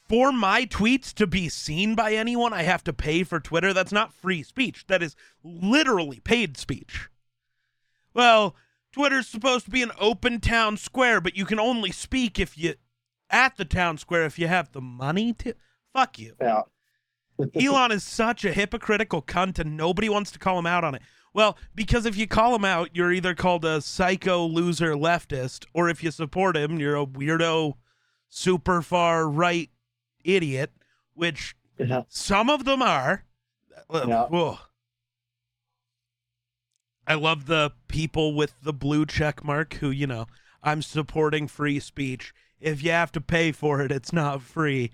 [0.07, 3.73] for my tweets to be seen by anyone i have to pay for twitter.
[3.73, 4.85] That's not free speech.
[4.87, 7.09] That is literally paid speech.
[8.13, 8.55] Well
[8.91, 12.75] twitter's supposed to be an open town square but you can only speak if you
[13.29, 15.55] at the town square if you have the money to
[15.93, 16.35] fuck you.
[16.41, 16.63] Yeah.
[17.55, 21.01] elon is such a hypocritical cunt and nobody wants to call him out on it
[21.33, 25.89] well because if you call him out you're either called a psycho loser leftist or
[25.89, 27.73] if you support him you're a weirdo
[28.29, 29.69] super far right
[30.23, 30.71] idiot
[31.13, 32.03] which yeah.
[32.09, 33.23] some of them are
[33.89, 34.25] Uh, Yeah.
[34.25, 34.59] whoa.
[37.07, 40.25] i love the people with the blue check mark who you know
[40.63, 44.91] i'm supporting free speech if you have to pay for it it's not free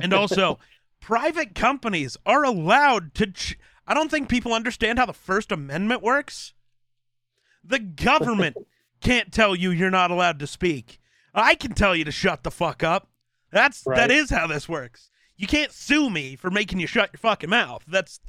[0.00, 0.58] and also
[1.00, 3.56] private companies are allowed to ch-
[3.88, 6.52] i don't think people understand how the first amendment works.
[7.64, 8.56] The government
[9.00, 11.00] can't tell you you're not allowed to speak.
[11.34, 13.08] I can tell you to shut the fuck up.
[13.50, 14.10] That's that Right.
[14.10, 15.10] is how this works.
[15.36, 17.84] You can't sue me for making you shut your fucking mouth.
[17.88, 18.20] That's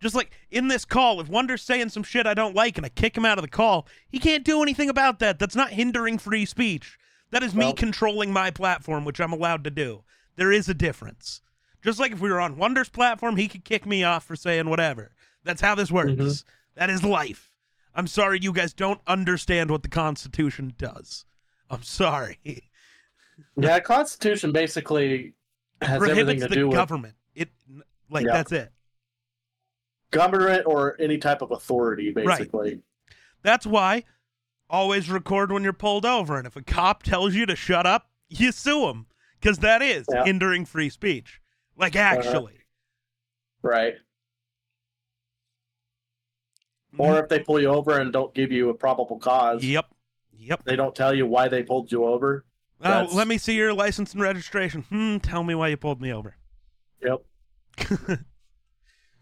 [0.00, 2.90] just like in this call if Wunder's saying some shit i don't like and i
[2.90, 5.38] kick him out of the call he can't do anything about that.
[5.38, 6.98] That's not hindering free speech.
[7.30, 10.04] That is me controlling my platform which i'm allowed to do.
[10.36, 11.40] There is a difference
[11.84, 14.68] Just like if we were on Wunder's platform, he could kick me off for saying
[14.70, 15.12] whatever.
[15.44, 16.12] That's how this works.
[16.12, 16.44] Mhm.
[16.76, 17.52] That is life.
[17.94, 21.26] I'm sorry you guys don't understand what the Constitution does.
[21.68, 22.38] I'm sorry.
[23.56, 25.34] Yeah, Constitution basically
[25.82, 27.14] has everything to the do with government.
[27.34, 27.50] It
[28.08, 28.32] like Yeah.
[28.32, 28.72] that's it.
[30.10, 32.74] government or any type of authority, basically.
[32.74, 32.80] Right.
[33.42, 34.04] That's why
[34.70, 36.38] always record when you're pulled over.
[36.38, 39.06] And if a cop tells you to shut up, you sue him
[39.40, 40.24] because that is Yeah.
[40.24, 41.40] hindering free speech.
[41.76, 42.54] Like actually.
[43.62, 43.94] Right.
[46.92, 47.00] Mm-hmm.
[47.00, 49.86] Or if they pull you over and don't give you a probable cause, Yep.
[50.36, 50.64] Yep.
[50.64, 52.44] they don't tell you why they pulled you over.
[52.84, 54.82] Oh, let me see your license and registration.
[54.82, 55.16] Hmm.
[55.18, 56.36] Tell me why you pulled me over.
[57.02, 57.24] Yep.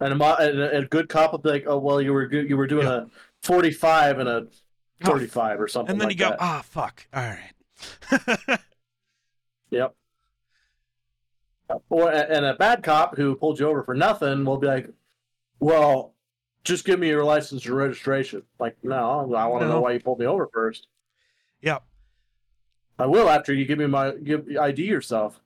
[0.01, 2.67] And a, and a, good cop would be like, "Oh, well, you were you were
[2.67, 3.07] doing a
[3.43, 4.47] 45 and a
[5.05, 7.07] 35 or something." and then like you go, ah, fuck.
[7.15, 8.59] All right.
[9.71, 9.95] Yep.
[11.89, 14.91] Or and a bad cop who pulled you over for nothing will be like,
[15.61, 16.15] "Well,
[16.65, 19.75] just give me your license and registration." Like, no, I want to No.
[19.75, 20.87] know why you pulled me over first.
[21.61, 21.83] yep.
[22.99, 25.41] I will after you give me my give ID yourself.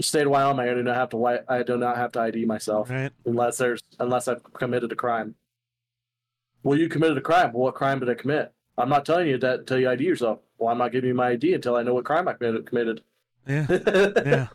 [0.00, 2.90] State of Wyoming, I do not have to I do not have to ID myself
[2.90, 3.12] Right.
[3.24, 5.34] unless there's unless I've committed a crime.
[6.62, 7.52] Well, you committed a crime.
[7.52, 8.52] Well, what crime did I commit?
[8.76, 10.40] I'm not telling you that until you ID yourself.
[10.58, 13.02] Well, I'm not giving you my ID until I know what crime I committed.
[13.46, 13.66] Yeah.
[14.26, 14.48] Yeah.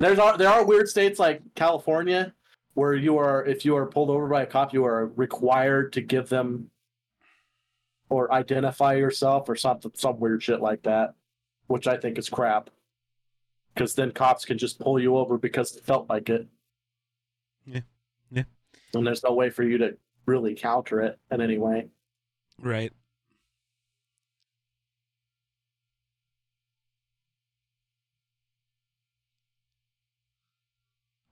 [0.00, 2.32] There's are there are weird states like California
[2.74, 6.00] where you are if you are pulled over by a cop you are required to
[6.00, 6.70] give them
[8.08, 11.14] or identify yourself or something some weird shit like that,
[11.68, 12.70] which I think is crap.
[13.74, 16.48] Because then cops can just pull you over because they felt like it.
[17.64, 17.80] Yeah.
[18.32, 18.42] Yeah.
[18.94, 21.88] And there's no way for you to really counter it in any way.
[22.58, 22.92] Right.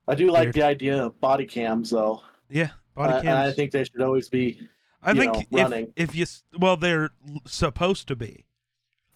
[0.09, 0.55] I do like Weird.
[0.55, 2.21] the idea of body cams though.
[2.49, 2.71] Yeah.
[2.95, 3.27] Body Uh, cams.
[3.27, 4.67] and I think they should always be
[5.01, 5.93] I think know, if, running.
[5.95, 6.25] if you
[6.57, 7.11] well, they're
[7.45, 8.45] supposed to be,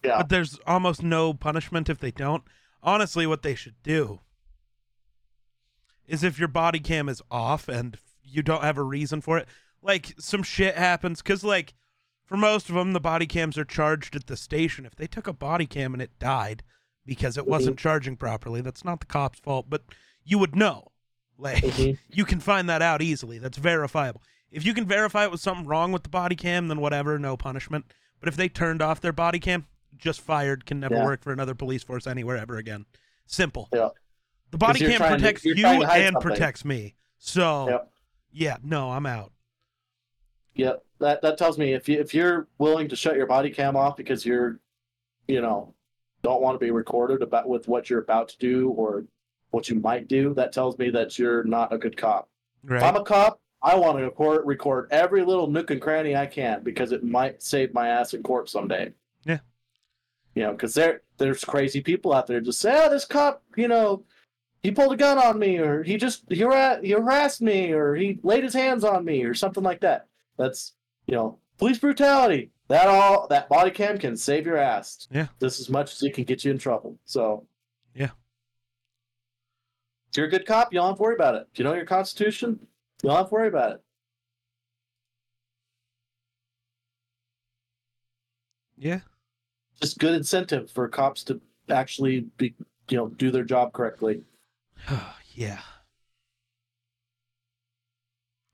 [0.02, 0.18] yeah.
[0.18, 2.44] but there's almost no punishment if they don't.
[2.82, 4.20] Honestly, what they should do
[6.06, 9.48] is if your body cam is off and you don't have a reason for it,
[9.82, 11.74] like some shit happens, because like
[12.24, 14.86] for most of them, the body cams are charged at the station.
[14.86, 16.62] If they took a body cam and it died
[17.04, 19.82] because it wasn't charging properly, that's not the cop's fault, but
[20.24, 20.88] you would know.
[21.38, 21.98] Like Mhm.
[22.08, 23.38] you can find that out easily.
[23.38, 24.22] That's verifiable.
[24.50, 27.36] If you can verify it was something wrong with the body cam, then whatever, no
[27.36, 27.86] punishment.
[28.20, 31.04] But if they turned off their body cam, just fired, can never Yeah.
[31.04, 32.86] work for another police force anywhere ever again.
[33.26, 33.68] Simple.
[33.72, 33.88] Yeah.
[34.50, 36.20] The body cam to- protects you to hide and something.
[36.30, 36.94] protects me.
[37.18, 37.92] So Yep.
[38.32, 39.32] yeah, no, I'm out.
[40.54, 43.76] Yeah, that that tells me if you if you're willing to shut your body cam
[43.76, 44.60] off because you're,
[45.26, 45.74] you know,
[46.22, 49.04] don't want to be recorded about with what you're about to do or
[49.54, 52.28] what you might do, that tells me that you're not a good cop.
[52.64, 52.78] Right.
[52.78, 56.26] If I'm a cop, I want to record record every little nook and cranny I
[56.26, 58.92] can because it might save my ass in court someday.
[59.24, 59.38] Yeah.
[60.34, 63.68] You know, because there there's crazy people out there just say, "Oh, this cop, you
[63.68, 64.04] know,
[64.62, 68.18] he pulled a gun on me, or he just he, he harassed me, or he
[68.22, 70.72] laid his hands on me, or something like that." That's
[71.06, 72.50] you know, police brutality.
[72.68, 75.06] That all that body cam can save your ass.
[75.10, 75.28] Yeah.
[75.40, 76.98] Just as much as it can get you in trouble.
[77.04, 77.46] So.
[80.14, 81.48] If you're a good cop, you don't have to worry about it.
[81.52, 82.60] If you know your constitution,
[83.02, 83.80] you don't have to worry about it.
[88.76, 89.00] yeah.
[89.82, 92.54] Just good incentive for cops to actually be,
[92.88, 94.22] you know, do their job correctly.
[95.34, 95.62] yeah.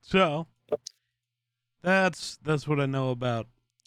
[0.01, 0.47] So
[1.83, 3.45] that's that's what I know about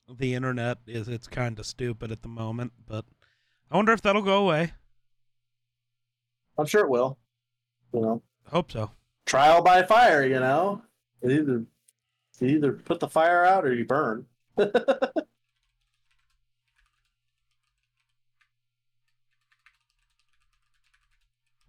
[0.08, 3.04] the internet is it's kind of stupid at the moment, but
[3.68, 4.74] I wonder if that'll go away.
[6.56, 7.18] I'm sure it will.
[7.94, 8.90] You know, Hope so.
[9.24, 10.26] trial by fire.
[10.26, 10.83] You know,
[11.22, 11.64] you either
[12.40, 14.26] you either put the fire out or you burn.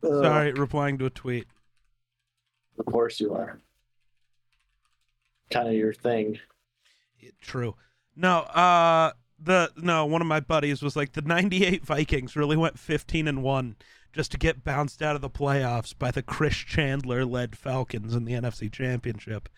[0.03, 1.47] Uh, Sorry, replying to a tweet.
[2.77, 3.59] Of course you are.
[5.49, 6.37] Kind of your thing.
[7.41, 7.75] True.
[8.15, 12.79] No, uh the no, one of my buddies was like the 98 Vikings really went
[12.79, 13.75] 15 and 1
[14.15, 18.23] just to get bounced out of the playoffs by the Chris Chandler led Falcons in
[18.23, 19.49] the NFC Championship.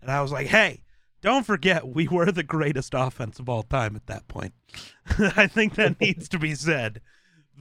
[0.00, 0.82] And I was like, "Hey,
[1.20, 4.54] don't forget we were the greatest offense of all time at that point."
[5.36, 7.02] I think that needs to be said.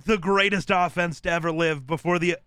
[0.05, 2.37] The greatest offense to ever live before the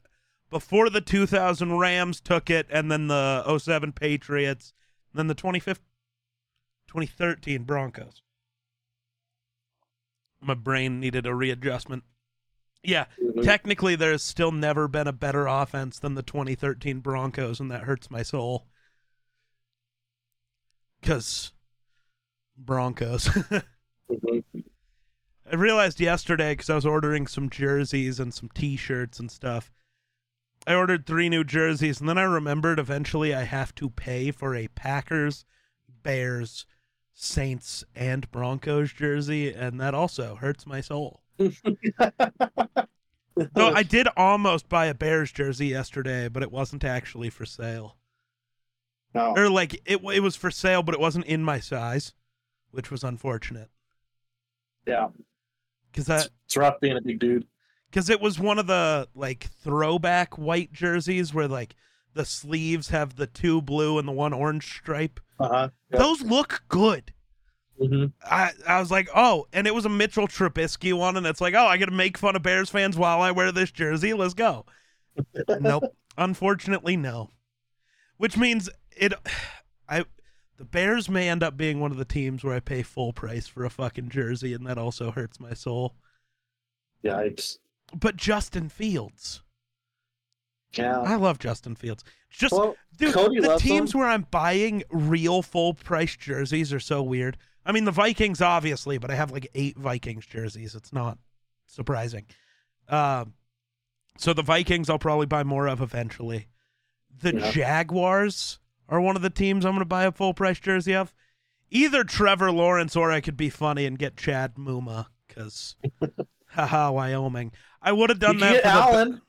[0.49, 4.73] before the 2000 Rams took it and then the 07 Patriots,
[5.13, 5.81] then the 25th
[6.89, 8.23] 2013 Broncos.
[10.41, 12.05] My brain needed a readjustment.
[12.83, 13.43] Yeah, Mhm.
[13.45, 18.11] technically, there's still never been a better offense than the 2013 Broncos, and that hurts
[18.11, 18.67] my soul.
[21.01, 21.53] Because
[22.57, 23.29] Broncos.
[24.11, 24.45] Mhm.
[25.51, 29.71] I realized yesterday because I was ordering some jerseys and some T-shirts and stuff.
[30.67, 34.55] I ordered three new jerseys, and then I remembered eventually I have to pay for
[34.55, 35.45] a Packers,
[35.89, 36.67] Bears,
[37.15, 41.23] Saints, and Broncos jersey, and that also hurts my soul.
[43.37, 47.97] Though I did almost buy a Bears jersey yesterday, but it wasn't actually for sale.
[49.15, 49.35] No.
[49.37, 52.13] Or like it, it was for sale, but it wasn't in my size,
[52.71, 53.71] which was unfortunate
[54.87, 55.09] yeah,
[55.91, 57.47] because that it's rough being a big dude.
[57.91, 61.75] because it was one of the like throwback white jerseys where like
[62.15, 65.21] the sleeves have the two blue and the one orange stripe.
[65.39, 65.69] Uh huh.
[65.93, 66.01] Yep.
[66.01, 67.13] Those look good.
[67.81, 71.41] Hmm I, I was like, oh, and it was a Mitchell Trubisky one, and it's
[71.41, 74.13] like, oh, I get to make fun of Bears fans while I wear this jersey.
[74.13, 74.67] Let's go.
[75.61, 75.85] nope.
[76.19, 77.31] Unfortunately, no.
[78.19, 79.13] Which means it.
[79.89, 80.05] I
[80.59, 83.47] the Bears may end up being one of the teams where I pay full price
[83.47, 85.95] for a fucking jersey, and that also hurts my soul.
[87.03, 87.57] Yikes.
[87.99, 89.43] But Justin Fields,
[90.75, 91.01] Yeah.
[91.01, 92.05] I love Justin Fields.
[92.31, 94.01] Just well, dude, Cody the teams him.
[94.01, 97.37] where I'm buying real full price jerseys are so weird.
[97.65, 100.75] I mean, the Vikings obviously, but I have like eight Vikings jerseys.
[100.75, 101.19] It's not
[101.67, 102.27] surprising.
[102.89, 103.35] Um,
[104.19, 106.49] so the Vikings I'll probably buy more of eventually.
[107.23, 107.51] The Yeah.
[107.53, 108.59] Jaguars
[108.89, 111.13] are one of the teams I'm going to buy a full price jersey of.
[111.71, 115.77] Either Trevor Lawrence or I could be funny and get Chad Muma because,
[116.49, 117.53] haha, Wyoming.
[117.81, 118.53] I would have done you that.
[118.55, 119.21] get for the- Allen.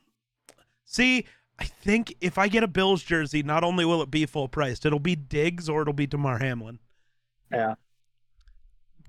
[0.84, 1.26] See,
[1.58, 4.84] I think if I get a Bills jersey, not only will it be full priced,
[4.84, 6.80] it'll be Diggs or it'll be Damar Hamlin.
[7.52, 7.74] Yeah.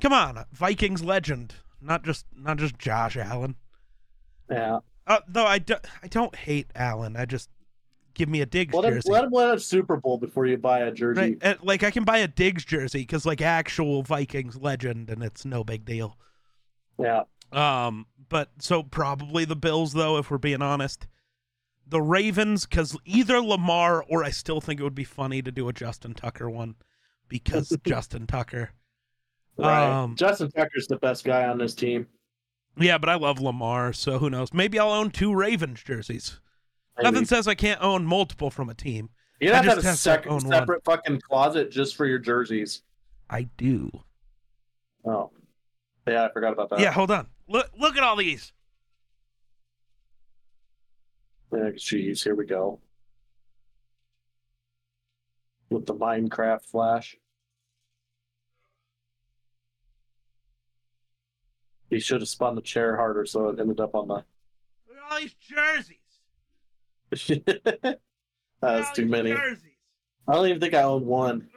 [0.01, 3.55] Come on, Vikings legend, not just not just Josh Allen.
[4.49, 4.79] Yeah.
[5.05, 7.17] Uh, though I, do, I don't hate Allen.
[7.17, 7.49] I just
[8.13, 9.11] give me a Diggs Let him, jersey.
[9.11, 11.21] let him win a Super Bowl before you buy a jersey.
[11.21, 15.23] Right, uh, like I can buy a Diggs jersey because like actual Vikings legend, and
[15.23, 16.17] it's no big deal.
[16.97, 17.23] Yeah.
[17.51, 21.07] Um, but so probably the Bills though, if we're being honest.
[21.85, 25.67] The Ravens, because either Lamar or I still think it would be funny to do
[25.67, 26.75] a Justin Tucker one,
[27.27, 28.71] because Justin Tucker.
[29.58, 29.86] Right.
[29.86, 32.08] Um, Justin Tucker's the best guy on this team.
[32.78, 34.51] Yeah, but I love Lamar, so who knows?
[34.54, 36.39] Maybe I'll own two Ravens jerseys.
[36.97, 37.12] Maybe.
[37.12, 39.10] Nothing says I can't own multiple from a team.
[39.39, 40.39] You have to have a have sec- one.
[40.41, 42.82] separate fucking closet just for your jerseys.
[43.30, 43.91] I do.
[45.06, 45.32] Oh.
[46.08, 46.80] Yeah, I forgot about that.
[46.80, 47.28] yeah, hold on.
[47.47, 48.54] Look, look at all these.
[51.51, 52.80] Jeez, here we go.
[55.70, 57.16] With the Minecraft flash.
[61.93, 64.15] He should have spun the chair harder so it ended up on the.
[64.15, 65.97] Look at all these jerseys.
[68.61, 69.29] That's too many.
[69.29, 69.73] Jerseys.
[70.27, 71.49] I don't even think I own one.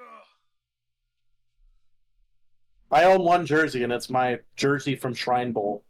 [2.90, 5.84] I own one jersey, and it's my jersey from Shrine Bowl.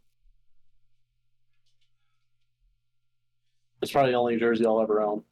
[3.81, 5.23] It's probably the only jersey I'll ever own.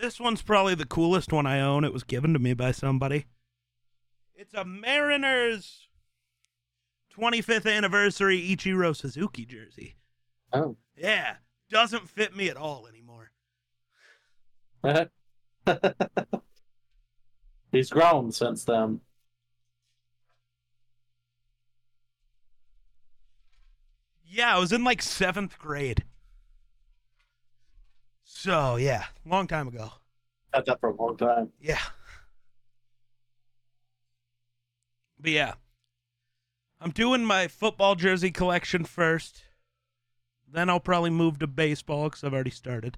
[0.00, 1.84] This one's probably the coolest one I own.
[1.84, 3.26] It was given to me by somebody.
[4.34, 5.88] It's a Mariners
[7.18, 9.96] 25th anniversary Ichiro Suzuki jersey.
[10.52, 10.76] Oh.
[10.96, 11.36] Yeah,
[11.70, 13.30] doesn't fit me at all anymore.
[17.72, 19.00] He's grown since then.
[24.24, 26.04] Yeah, I was in like seventh grade.
[28.40, 29.90] So, yeah, long time ago.
[30.54, 31.48] Had that for a long time.
[31.60, 31.80] Yeah.
[35.18, 35.54] But yeah.
[36.80, 39.42] I'm doing my football jersey collection first.
[40.48, 42.96] Then I'll probably move to baseball because I've already started.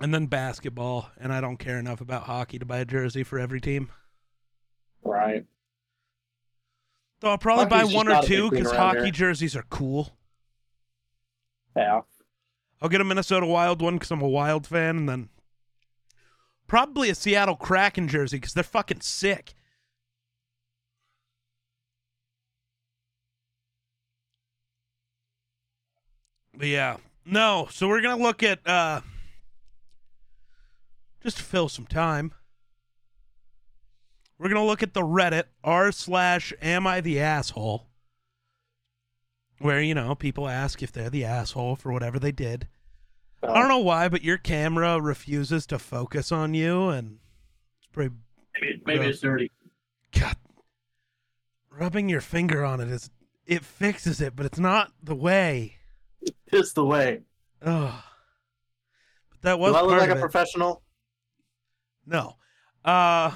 [0.00, 1.10] And then basketball.
[1.20, 3.90] And I don't care enough about hockey to buy a jersey for every team.
[5.02, 5.44] Right.
[7.20, 9.10] Though I'll probably Hockey's buy one or not a big two because hockey here.
[9.10, 10.16] jerseys are cool.
[11.76, 12.00] Yeah.
[12.80, 15.28] I'll get a Minnesota Wild one because I'm a Wild fan, and then
[16.66, 19.54] probably a Seattle Kraken jersey because they're fucking sick.
[26.54, 27.68] But yeah, no.
[27.70, 29.00] So we're gonna look at uh,
[31.22, 32.32] just to fill some time.
[34.38, 37.87] We're gonna look at the Reddit r slash Am I the asshole?
[39.60, 42.68] Where you know people ask if they're the asshole for whatever they did.
[43.42, 47.18] Uh, I don't know why, but your camera refuses to focus on you, and
[47.78, 48.14] it's pretty.
[48.60, 49.50] Maybe, maybe it's dirty.
[50.12, 50.36] God,
[51.70, 53.10] rubbing your finger on it is
[53.46, 55.76] it fixes it, but it's not the way.
[56.48, 57.22] It's the way.
[57.64, 58.04] Oh,
[59.30, 60.20] but that was Do I look like a it.
[60.20, 60.82] professional?
[62.06, 62.36] No.
[62.84, 63.32] Uh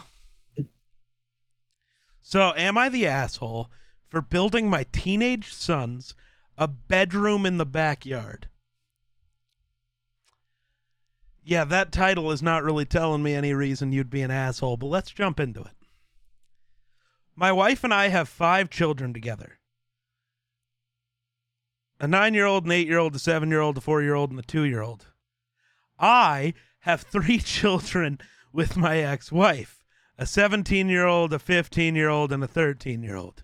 [2.23, 3.70] So am I the asshole
[4.13, 6.15] for building my teenage sons
[6.59, 8.47] a bedroom in the backyard?
[11.43, 14.89] Yeah, that title is not really telling me any reason you'd be an asshole, but
[14.89, 15.73] let's jump into it.
[17.35, 19.59] My wife and I have five children together.
[21.99, 25.07] A 9-year-old, an 8-year-old, a 7-year-old, a 4-year-old, and a 2-year-old.
[25.99, 28.21] I have three children
[28.53, 29.79] with my ex wife
[30.19, 33.43] a 17 year old, a 15 year old, and a 13 year old.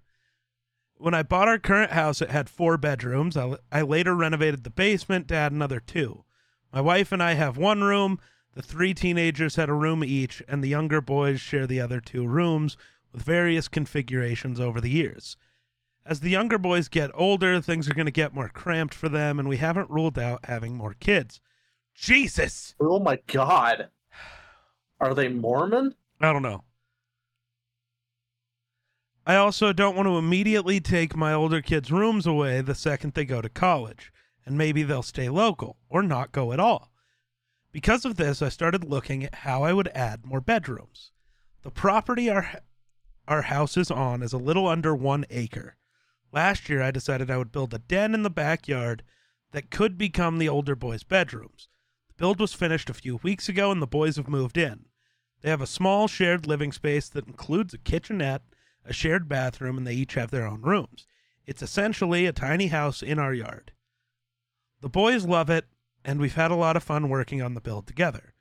[0.98, 3.36] When I bought our current house, it had four bedrooms.
[3.36, 6.24] I, I later renovated the basement to add another two.
[6.72, 8.18] My wife and I have one room.
[8.54, 12.26] The three teenagers had a room each, and the younger boys share the other two
[12.26, 12.76] rooms
[13.12, 15.36] with various configurations over the years.
[16.04, 19.38] As the younger boys get older, things are going to get more cramped for them,
[19.38, 21.40] and we haven't ruled out having more kids.
[21.94, 22.74] Jesus!
[22.80, 23.88] Oh my god.
[25.00, 25.94] Are they Mormon?
[26.20, 26.64] I don't know.
[29.28, 33.26] I also don't want to immediately take my older kids' rooms away the second they
[33.26, 34.10] go to college,
[34.46, 36.90] and maybe they'll stay local or not go at all.
[37.70, 41.12] Because of this, I started looking at how I would add more bedrooms.
[41.60, 42.62] The property our
[43.28, 45.76] our house is on is a little under 1 acre.
[46.32, 49.02] Last year I decided I would build a den in the backyard
[49.52, 51.68] that could become the older boys' bedrooms.
[52.08, 54.86] The build was finished a few weeks ago and the boys have moved in.
[55.42, 58.40] They have a small shared living space that includes a kitchenette,
[58.88, 61.06] a shared bathroom, and they each have their own rooms.
[61.46, 63.72] It's essentially a tiny house in our yard.
[64.80, 65.66] The boys love it,
[66.04, 68.34] and we've had a lot of fun working on the build together.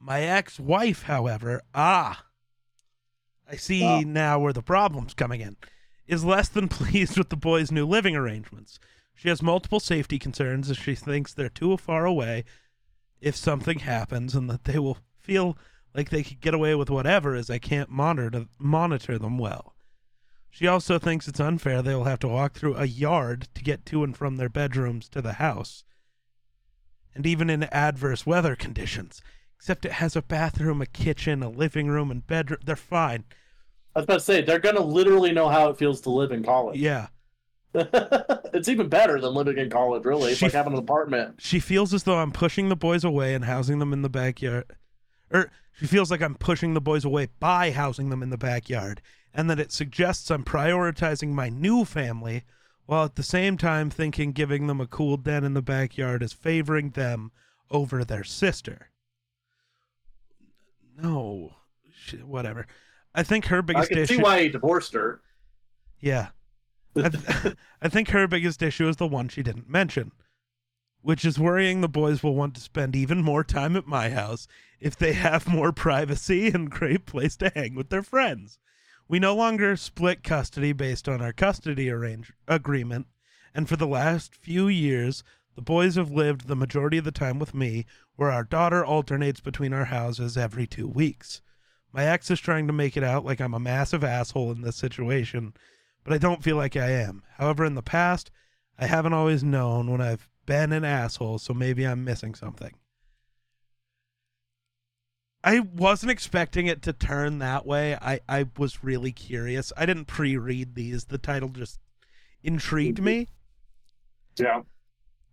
[0.00, 2.24] My ex wife, however, ah,
[3.50, 4.00] I see Wow.
[4.06, 5.56] now where the problem's coming in,
[6.06, 8.78] is less than pleased with the boys' new living arrangements.
[9.14, 12.44] She has multiple safety concerns as she thinks they're too far away
[13.20, 15.58] if something happens and that they will feel
[15.94, 19.74] like they could get away with whatever as I can't monitor monitor them well.
[20.58, 23.86] She also thinks it's unfair they will have to walk through a yard to get
[23.86, 25.84] to and from their bedrooms to the house.
[27.14, 29.22] And even in adverse weather conditions,
[29.56, 33.22] except it has a bathroom, a kitchen, a living room, and bedroom, they're fine.
[33.94, 36.42] I was about to say they're gonna literally know how it feels to live in
[36.42, 36.76] college.
[36.80, 37.06] Yeah.
[37.72, 40.32] it's even better than living in college, really.
[40.32, 41.36] It's She- like having an apartment.
[41.38, 44.64] She feels as though I'm pushing the boys away and housing them in the backyard.
[45.30, 49.00] Or she feels like I'm pushing the boys away by housing them in the backyard,
[49.34, 52.44] and that it suggests I'm prioritizing my new family
[52.86, 56.32] while at the same time thinking giving them a cool den in the backyard is
[56.32, 57.30] favoring them
[57.70, 58.90] over their sister.
[61.00, 61.54] No,
[61.92, 62.66] Shit, whatever.
[63.14, 64.22] I think her biggest I can see issue.
[64.22, 65.20] why he divorced her.
[66.00, 66.28] Yeah.
[66.96, 70.12] I, th- I think her biggest issue is the one she didn't mention,
[71.02, 74.46] which is worrying the boys will want to spend even more time at my house
[74.80, 78.58] if they have more privacy and great place to hang with their friends.
[79.08, 83.06] We no longer split custody based on our custody arrange- agreement,
[83.54, 87.38] and for the last few years, the boys have lived the majority of the time
[87.38, 87.86] with me,
[88.16, 91.40] where our daughter alternates between our houses every two weeks.
[91.90, 94.76] My ex is trying to make it out like I'm a massive asshole in this
[94.76, 95.54] situation,
[96.04, 97.22] but I don't feel like I am.
[97.38, 98.30] However, in the past,
[98.78, 102.74] I haven't always known when I've been an asshole, so maybe I'm missing something.
[105.44, 107.94] I wasn't expecting it to turn that way.
[107.94, 109.72] I, I was really curious.
[109.76, 111.04] I didn't pre read these.
[111.04, 111.78] The title just
[112.42, 113.28] intrigued me.
[114.36, 114.44] Mm-hmm.
[114.44, 114.62] Yeah.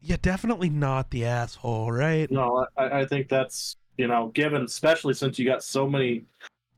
[0.02, 2.30] Yeah, definitely not the asshole, right?
[2.30, 6.26] No, I, I think that's you know, given especially since you got so many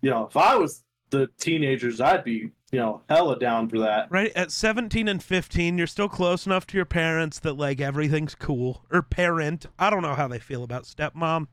[0.02, 4.12] you know, if I was the teenagers, I'd be, you know, hella down for that.
[4.12, 8.36] Right at 17 and 15, you're still close enough to your parents that like everything's
[8.36, 8.86] cool.
[8.92, 9.66] Or parent.
[9.80, 11.48] I don't know how they feel about stepmom.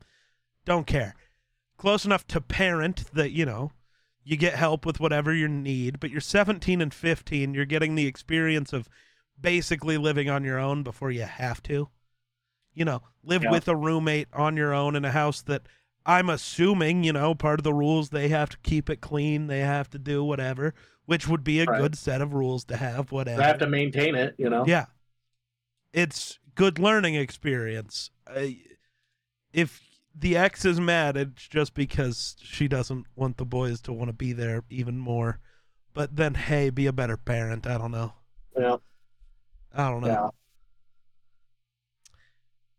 [0.64, 1.14] Don't care.
[1.84, 3.70] Close enough to parent that, you know,
[4.22, 8.06] you get help with whatever you need, but you're 17 and 15, you're getting the
[8.06, 8.88] experience of
[9.38, 11.90] basically living on your own before you have to.
[12.72, 13.50] You know, live Yeah.
[13.50, 15.66] with a roommate on your own in a house that
[16.06, 19.60] I'm assuming, you know, part of the rules they have to keep it clean, they
[19.60, 20.72] have to do whatever,
[21.04, 21.82] which would be a Right.
[21.82, 23.42] good set of rules to have, whatever.
[23.42, 24.64] I have to maintain it, you know.
[24.66, 24.86] Yeah.
[25.92, 28.10] It's good learning experience.
[28.26, 28.62] I,
[29.52, 29.82] if
[30.14, 34.12] the ex is mad, it's just because she doesn't want the boys to want to
[34.12, 35.40] be there even more.
[35.92, 37.66] But then, hey, be a better parent.
[37.66, 38.12] I don't know.
[38.56, 38.76] Yeah.
[39.74, 40.32] I don't know.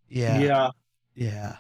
[0.07, 0.37] Yeah.
[0.37, 0.39] Yeah.
[0.39, 0.69] Yeah.
[1.15, 1.55] Yeah.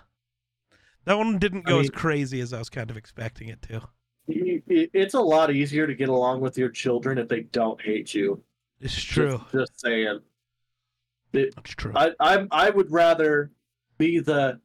[1.05, 3.81] That one didn't I go as crazy as I was kind of expecting it to.
[4.27, 8.41] It's a lot easier to get along with your children if they don't hate you.
[8.81, 9.41] It's true.
[9.51, 10.19] Just, saying.
[11.31, 11.91] It's true.
[11.95, 13.51] I, I I would rather
[13.97, 14.59] be the,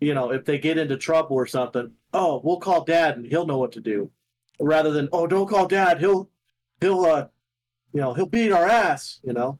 [0.00, 1.92] you know, if they get into trouble or something.
[2.12, 4.10] Oh, we'll call dad and he'll know what to do,
[4.58, 6.00] rather than oh, don't call dad.
[6.00, 6.28] He'll
[6.80, 7.26] he'll uh,
[7.92, 9.20] you know, he'll beat our ass.
[9.22, 9.58] You know.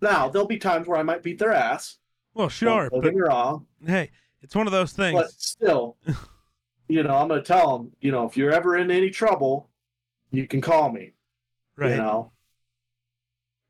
[0.00, 1.98] Now there'll be times where I might beat their ass.
[2.34, 3.66] well, sure, Don't but wrong.
[3.86, 5.20] hey, it's one of those things.
[5.20, 5.96] But still,
[6.88, 7.92] you know, I'm gonna tell them.
[8.00, 9.68] You know, if you're ever in any trouble,
[10.30, 11.12] you can call me.
[11.76, 11.90] right.
[11.90, 12.32] You know.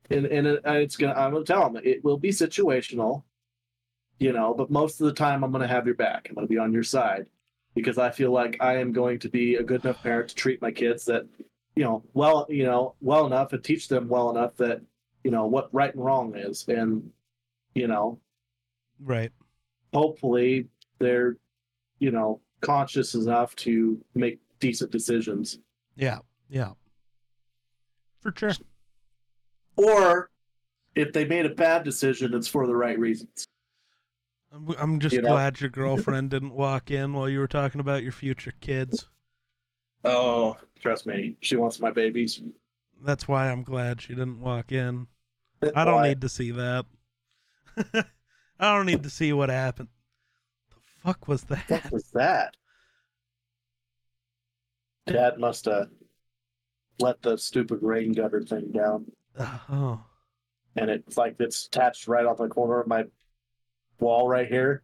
[0.09, 1.13] And and it, and it's gonna.
[1.13, 3.23] I'm gonna tell them it will be situational.
[4.19, 6.27] You know, but most of the time I'm gonna have your back.
[6.29, 7.25] I'm gonna be on your side
[7.75, 10.61] because I feel like I am going to be a good enough parent to treat
[10.61, 11.25] my kids that,
[11.75, 14.81] you know, well, you know, well enough and teach them well enough that,
[15.23, 17.09] you know, what right and wrong is, and,
[17.73, 18.19] you know,
[18.99, 19.31] Right.
[19.93, 20.67] hopefully
[20.99, 21.37] they're,
[21.99, 25.57] you know, conscious enough to make decent decisions.
[25.95, 26.19] Yeah.
[26.49, 26.73] Yeah.
[28.21, 28.53] For sure.
[29.75, 30.29] Or
[30.95, 33.45] if they made a bad decision, it's for the right reasons.
[34.53, 35.29] I'm, I'm just You know?
[35.29, 39.07] glad your girlfriend didn't walk in while you were talking about your future kids.
[40.03, 42.41] Oh, trust me, she wants my babies.
[43.01, 45.07] That's why I'm glad she didn't walk in.
[45.75, 46.09] I don't Why?
[46.09, 46.85] need to see that.
[48.59, 49.87] I don't need to see what happened.
[50.69, 51.69] The fuck was that?
[51.69, 51.91] What that?
[51.91, 52.55] was that?
[55.05, 55.89] Dad must have
[56.99, 60.03] let the stupid rain gutter thing down, uh, Oh.
[60.75, 63.05] and it's like it's attached right off the corner of my
[63.99, 64.83] wall right here.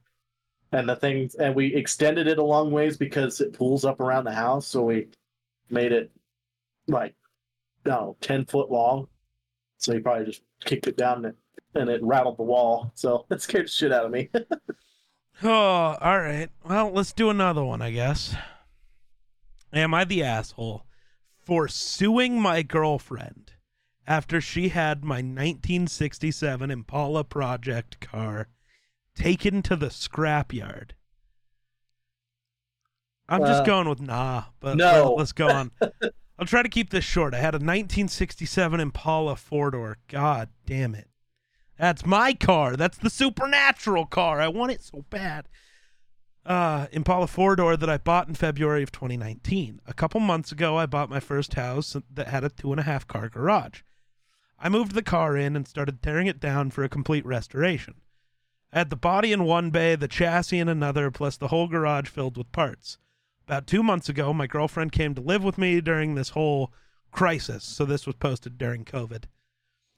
[0.71, 4.25] And the thing, and we extended it a long ways because it pulls up around
[4.25, 5.07] the house, so we
[5.69, 6.11] made it
[6.87, 7.15] like,
[7.85, 9.07] no, ten foot long.
[9.77, 11.35] So he probably just kicked it down and it,
[11.73, 12.91] and it rattled the wall.
[12.93, 14.29] So it scared the shit out of me.
[15.41, 16.49] Oh, all right.
[16.67, 18.35] Well, let's do another one, I guess.
[19.71, 20.83] Am I the asshole
[21.37, 23.53] for suing my girlfriend
[24.05, 28.49] after she had my 1967 Impala project car
[29.19, 30.91] taken to the scrapyard?
[33.27, 35.13] I'm just Uh, going with nah, but no.
[35.15, 35.71] let, us go on.
[36.39, 37.33] I'll try to keep this short.
[37.33, 39.97] I had a 1967 Impala four door.
[40.07, 41.07] God damn it.
[41.77, 42.75] That's my car.
[42.75, 44.41] That's the supernatural car.
[44.41, 45.47] I want it so bad.
[46.45, 49.81] Uh, Impala four door that I bought in February of 2019.
[49.85, 52.83] A couple months ago, I bought my first house that had a two and a
[52.83, 53.81] half car garage.
[54.57, 57.95] I moved the car in and started tearing it down for a complete restoration.
[58.71, 62.07] I had the body in one bay, the chassis in another, plus the whole garage
[62.07, 62.99] filled with parts.
[63.47, 66.71] About two months ago, my girlfriend came to live with me during this whole
[67.11, 67.63] crisis.
[67.63, 69.23] So this was posted during COVID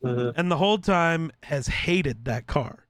[0.04, 0.34] Mhm.
[0.38, 2.88] and the whole time has hated that car.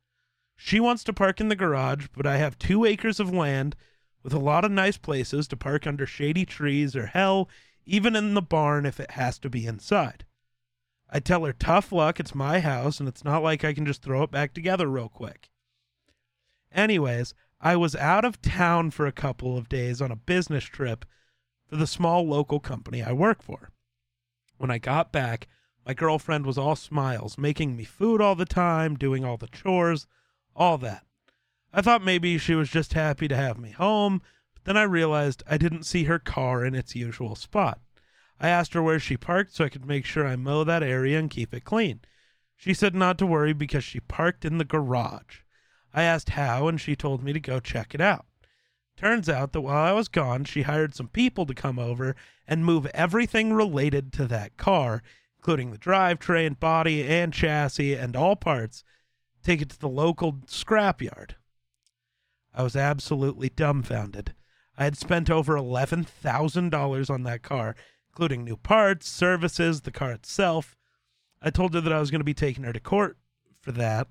[0.55, 3.75] She wants to park in the garage, but I have two acres of land
[4.21, 7.49] with a lot of nice places to park under shady trees or hell,
[7.85, 10.25] even in the barn if it has to be inside.
[11.09, 14.03] I tell her tough luck, it's my house, and it's not like I can just
[14.03, 15.49] throw it back together real quick.
[16.73, 21.05] Anyways, I was out of town for a couple of days on a business trip
[21.67, 23.71] for the small local company I work for.
[24.57, 25.47] When I got back,
[25.85, 30.07] my girlfriend was all smiles, making me food all the time, doing all the chores,
[30.55, 31.05] all that.
[31.73, 34.21] I thought maybe she was just happy to have me home,
[34.53, 37.79] but then I realized I didn't see her car in its usual spot.
[38.39, 41.17] I asked her where she parked so I could make sure I mow that area
[41.17, 42.01] and keep it clean.
[42.55, 45.39] She said not to worry because she parked in the garage.
[45.93, 48.25] I asked how, and she told me to go check it out.
[48.97, 52.15] Turns out that while I was gone, she hired some people to come over
[52.47, 55.01] and move everything related to that car,
[55.39, 58.83] including the drivetrain, body, and chassis, and all parts,
[59.41, 61.31] take it to the local scrapyard.
[62.53, 64.35] I was absolutely dumbfounded.
[64.77, 67.75] I had spent over $11,000 on that car,
[68.09, 70.75] including new parts, services, the car itself.
[71.41, 73.17] I told her that I was going to be taking her to court
[73.61, 74.07] for that,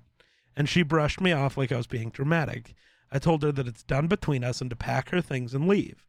[0.55, 2.73] and she brushed me off like I was being dramatic.
[3.11, 6.05] I told her that it's done between us and to pack her things and leave.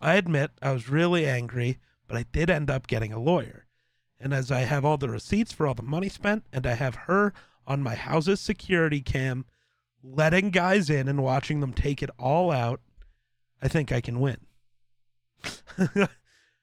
[0.00, 1.78] I admit I was really angry,
[2.08, 3.66] but I did end up getting a lawyer.
[4.18, 6.94] And as I have all the receipts for all the money spent, and I have
[6.94, 7.32] her
[7.66, 9.44] on my house's security cam,
[10.02, 12.80] letting guys in and watching them take it all out,
[13.62, 14.38] I think I can win.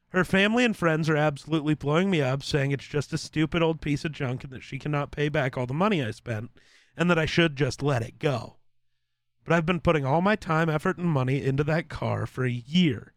[0.09, 3.82] her family and friends are absolutely blowing me up, saying it's just a stupid old
[3.82, 6.51] piece of junk and that she cannot pay back all the money I spent,
[6.97, 8.55] and that I should just let it go.
[9.45, 12.51] But I've been putting all my time, effort, and money into that car for a
[12.51, 13.13] year,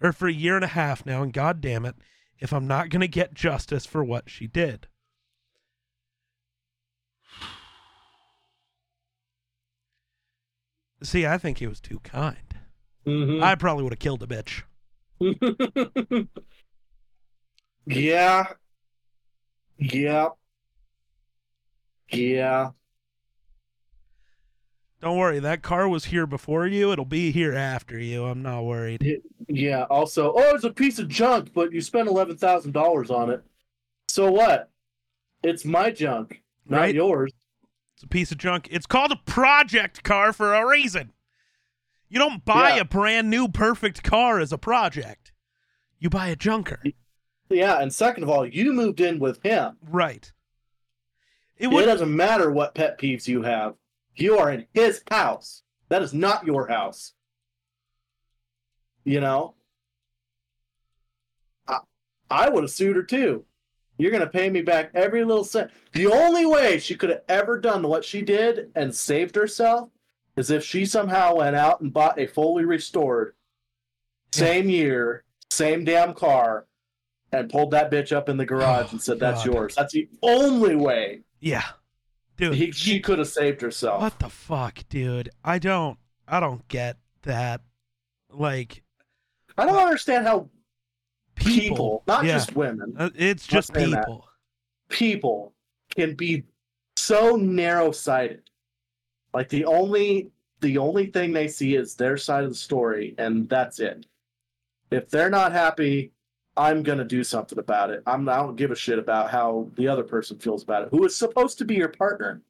[0.00, 1.96] or for a year and a half now, and god damn it,
[2.38, 4.86] if I'm not going to get justice for what she did.
[11.02, 12.36] See, I think he was too kind.
[13.06, 13.42] Mhm.
[13.42, 14.62] I probably would have killed a bitch.
[17.86, 18.46] yeah.
[19.78, 20.28] Yeah.
[22.10, 22.70] Yeah.
[25.04, 26.90] Don't worry, that car was here before you.
[26.90, 28.24] It'll be here after you.
[28.24, 29.20] I'm not worried.
[29.48, 29.82] Yeah.
[29.90, 33.42] Also, oh, it's a piece of junk, but you spent eleven thousand dollars on it.
[34.08, 34.70] So what?
[35.42, 36.94] It's my junk, not Right.
[36.94, 37.32] yours.
[37.96, 38.66] It's a piece of junk.
[38.70, 41.12] It's called a project car for a reason.
[42.08, 42.80] You don't buy Yeah.
[42.80, 45.32] a brand new perfect car as a project.
[45.98, 46.82] You buy a junker.
[47.50, 49.76] Yeah, and second of all, you moved in with him.
[49.82, 50.32] Right.
[51.58, 53.74] It It doesn't matter what pet peeves you have.
[54.16, 55.62] You are in his house.
[55.88, 57.12] That is not your house.
[59.04, 59.54] You know?
[61.68, 61.78] I,
[62.30, 63.44] I would have sued her too.
[63.98, 65.70] You're going to pay me back every little cent.
[65.92, 69.90] The only way she could have ever done what she did and saved herself
[70.36, 73.34] is if she somehow went out and bought a fully restored,
[74.32, 76.66] same year, same damn car,
[77.30, 79.54] and pulled that bitch up in the garage Oh, and said, That's God.
[79.54, 79.74] yours.
[79.76, 81.62] That's the only way Yeah.
[82.36, 84.00] Dude, he, she could have saved herself.
[84.02, 85.30] what the fuck, dude?
[85.44, 87.60] I don't I don't get that.
[88.30, 88.82] Like
[89.56, 90.48] I don't understand how
[91.36, 92.34] people, people, not yeah.
[92.34, 94.04] just women, Uh, it's just saying that.
[94.04, 94.28] people.
[94.88, 95.54] people
[95.94, 96.44] can be
[96.96, 98.42] so narrow-sighted.
[99.32, 100.30] Like the only
[100.60, 104.06] the only thing they see is their side of the story, and that's it.
[104.90, 106.12] If they're not happy,
[106.56, 108.02] I'm gonna do something about it.
[108.06, 111.04] I'm I don't give a shit about how the other person feels about it, who
[111.04, 112.42] is supposed to be your partner.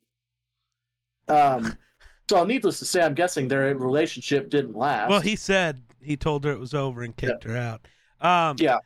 [1.29, 1.77] Um,
[2.29, 5.11] so needless to say, I'm guessing their relationship didn't last.
[5.11, 7.87] Well, he said he told her it was over and kicked her out.
[8.21, 8.79] Um Yeah.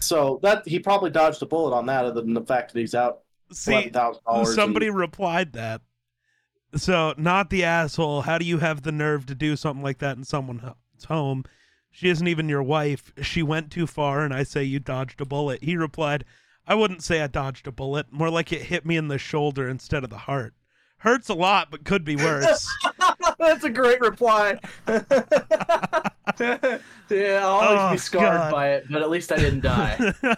[0.00, 2.94] so that he probably dodged a bullet on that, other than the fact that he's
[2.94, 3.20] out
[3.52, 4.54] see eleven thousand dollars.
[4.54, 5.82] somebody replied that.
[6.76, 8.22] So, not the asshole.
[8.22, 10.62] How do you have the nerve to do something like that in someone's
[11.06, 11.44] home?
[11.96, 13.12] She isn't even your wife.
[13.22, 15.62] She went too far, and I say you dodged a bullet.
[15.62, 16.24] He replied,
[16.66, 18.06] I wouldn't say I dodged a bullet.
[18.10, 20.54] More like it hit me in the shoulder instead of the heart.
[20.98, 22.68] Hurts a lot, but could be worse.
[23.38, 24.58] That's a great reply.
[24.88, 25.00] yeah,
[27.42, 28.50] I'll always Oh, be scarred God.
[28.52, 30.14] by it, but at least I didn't die.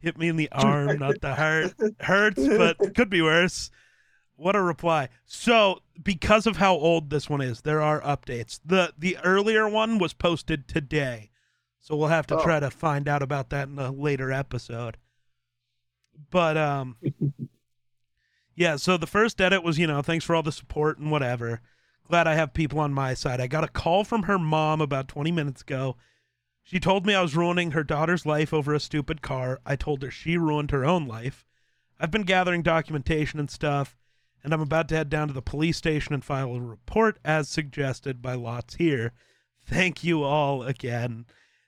[0.00, 1.72] Hit me in the arm, not the heart.
[2.00, 3.70] Hurts, but could be worse.
[4.40, 5.10] What a reply.
[5.26, 8.58] So, because of how old this one is, there are updates.
[8.64, 11.30] The the earlier one was posted today.
[11.78, 12.42] So we'll have to Oh.
[12.42, 14.96] try to find out about that in a later episode.
[16.30, 16.96] But um
[18.54, 21.60] Yeah, so the first edit was, you know, thanks for all the support and whatever.
[22.08, 23.40] Glad I have people on my side.
[23.40, 25.96] I got a call from her mom about 20 minutes ago.
[26.62, 29.60] She told me I was ruining her daughter's life over a stupid car.
[29.64, 31.46] I told her she ruined her own life.
[31.98, 33.96] I've been gathering documentation and stuff,
[34.42, 37.48] and I'm about to head down to the police station and file a report as
[37.48, 39.12] suggested by Lots here.
[39.64, 41.26] Thank you all again.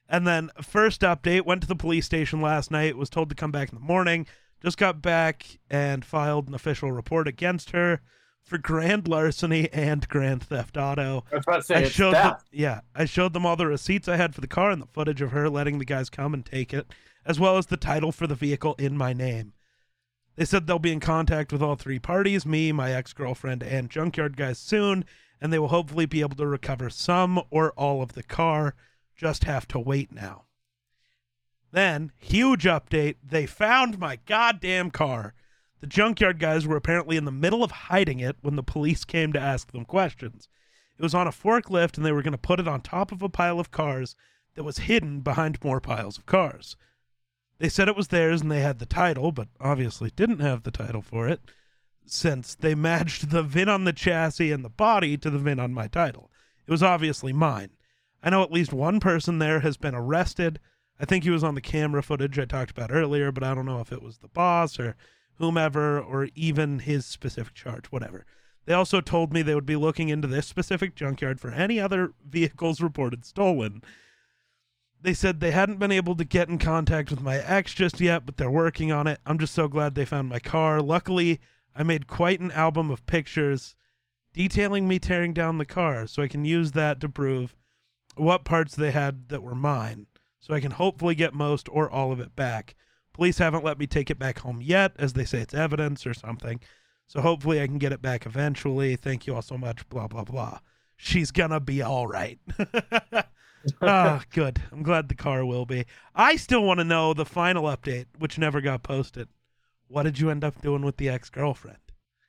[0.08, 3.52] And then, first update went to the police station last night, was told to come
[3.52, 4.26] back in the morning.
[4.62, 8.00] Just got back and filed an official report against her
[8.44, 11.24] for grand larceny and grand theft auto.
[11.32, 13.66] I was about to say I it's showed them, yeah, I showed them all the
[13.66, 16.34] receipts I had for the car and the footage of her letting the guys come
[16.34, 16.86] and take it,
[17.24, 19.52] as well as the title for the vehicle in my name.
[20.36, 24.36] They said they'll be in contact with all three parties, me, my ex-girlfriend, and junkyard
[24.36, 25.04] guys soon,
[25.40, 28.74] and they will hopefully be able to recover some or all of the car.
[29.14, 30.44] Just have to wait now.
[31.70, 35.34] Then, huge update, they found my goddamn car.
[35.80, 39.32] The junkyard guys were apparently in the middle of hiding it when the police came
[39.32, 40.48] to ask them questions.
[40.96, 43.22] It was on a forklift and they were going to put it on top of
[43.22, 44.14] a pile of cars
[44.54, 46.76] that was hidden behind more piles of cars.
[47.62, 50.72] They said it was theirs and they had the title, but obviously didn't have the
[50.72, 51.40] title for it
[52.04, 55.72] since they matched the VIN on the chassis and the body to the VIN on
[55.72, 56.28] my title.
[56.66, 57.70] It was obviously mine.
[58.20, 60.58] I know at least one person there has been arrested.
[60.98, 63.66] I think he was on the camera footage I talked about earlier, but I don't
[63.66, 64.96] know if it was the boss or
[65.36, 68.26] whomever or even his specific charge, whatever.
[68.64, 72.12] They also told me they would be looking into this specific junkyard for any other
[72.28, 73.84] vehicles reported stolen.
[75.02, 78.24] They said they hadn't been able to get in contact with my ex just yet,
[78.24, 79.18] but they're working on it.
[79.26, 80.80] I'm just so glad they found my car.
[80.80, 81.40] Luckily,
[81.74, 83.74] I made quite an album of pictures
[84.32, 87.56] detailing me tearing down the car, so I can use that to prove
[88.14, 90.06] what parts they had that were mine,
[90.38, 92.76] so I can hopefully get most or all of it back.
[93.12, 96.14] Police haven't let me take it back home yet, as they say it's evidence or
[96.14, 96.60] something.
[97.06, 98.96] So hopefully I can get it back eventually.
[98.96, 99.86] Thank you all so much.
[99.88, 100.60] Blah blah blah.
[100.96, 102.38] She's gonna be all right.
[103.80, 104.60] Ah, good.
[104.72, 105.84] I'm glad the car will be.
[106.14, 109.28] I still want to know the final update, which never got posted.
[109.88, 111.78] What did you end up doing with the ex girlfriend?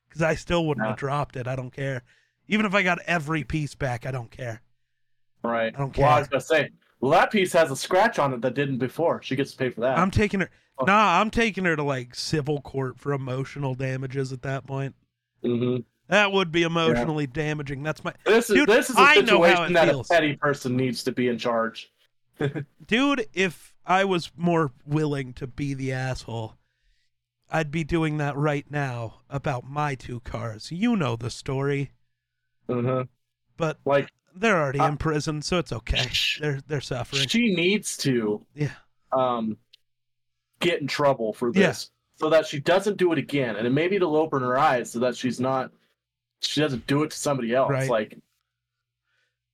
[0.07, 0.89] Because I still wouldn't Yeah.
[0.89, 1.47] have dropped it.
[1.47, 2.03] I don't care.
[2.47, 4.61] Even if I got every piece back, I don't care.
[5.43, 5.73] Right.
[5.73, 6.19] I don't Well, I care.
[6.21, 6.69] was gonna say
[6.99, 9.21] Well, that piece has a scratch on it that didn't before.
[9.21, 9.97] She gets to pay for that.
[9.97, 10.49] I'm taking her.
[10.77, 10.85] Oh.
[10.85, 14.95] Nah, I'm taking her to like civil court for emotional damages at that point.
[15.43, 17.81] Mm hmm That would be emotionally damaging.
[17.83, 20.09] That's my This is Dude, this is a I know how situation it that feels.
[20.09, 21.91] a petty person needs to be in charge.
[22.87, 23.25] dude.
[23.33, 26.55] If I was more willing to be the asshole,
[27.49, 30.71] I'd be doing that right now about my two cars.
[30.71, 31.91] You know the story,
[32.67, 33.01] hmm
[33.55, 36.09] but Like they're already Uh, in prison, so it's okay.
[36.39, 37.27] They're they're suffering.
[37.27, 38.71] she needs to Yeah.
[39.11, 39.57] um
[40.59, 41.67] get in trouble for Yeah.
[41.67, 44.91] this so that she doesn't do it again and it maybe it'll open her eyes
[44.91, 45.71] so that she's not
[46.43, 47.89] she doesn't do it to somebody else Right.
[47.89, 48.17] like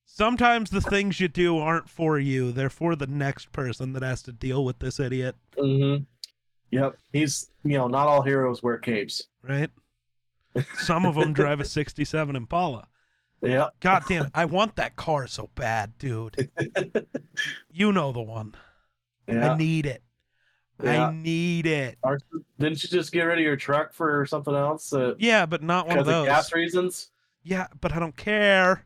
[0.06, 4.22] Sometimes the things you do aren't for you; they're for the next person that has
[4.24, 6.06] to deal with this idiot, mhm.
[6.72, 9.70] yep he's you know not all heroes wear capes right?
[10.80, 12.88] Some of them drive a '67 Impala.
[13.42, 16.50] yeah God damn, it, I want that car so bad, dude.
[17.72, 18.56] You know the one.
[19.28, 20.04] yeah I need it.
[20.84, 21.08] Yeah.
[21.10, 21.98] I need it.
[22.60, 25.88] Didn't you just get rid of your truck for something else uh, Yeah, but not
[25.88, 26.28] one of because of those.
[26.28, 27.10] gas reasons
[27.44, 28.86] Yeah, but I don't care.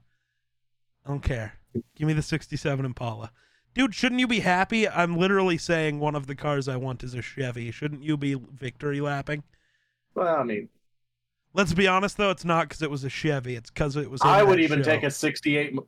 [1.06, 1.54] I don't care.
[1.96, 3.32] Give me the 67 Impala.
[3.76, 4.88] Dude, shouldn't you be happy?
[4.88, 7.72] I'm literally saying one of the cars I want is a Chevy.
[7.72, 9.44] Shouldn't you be victory lapping?
[10.16, 10.70] well i mean
[11.56, 13.56] Let's be honest though, it's not because it was a Chevy.
[13.56, 14.22] It's because it was.
[14.24, 14.92] i would even show.
[14.92, 15.86] take a 68 M- Mustang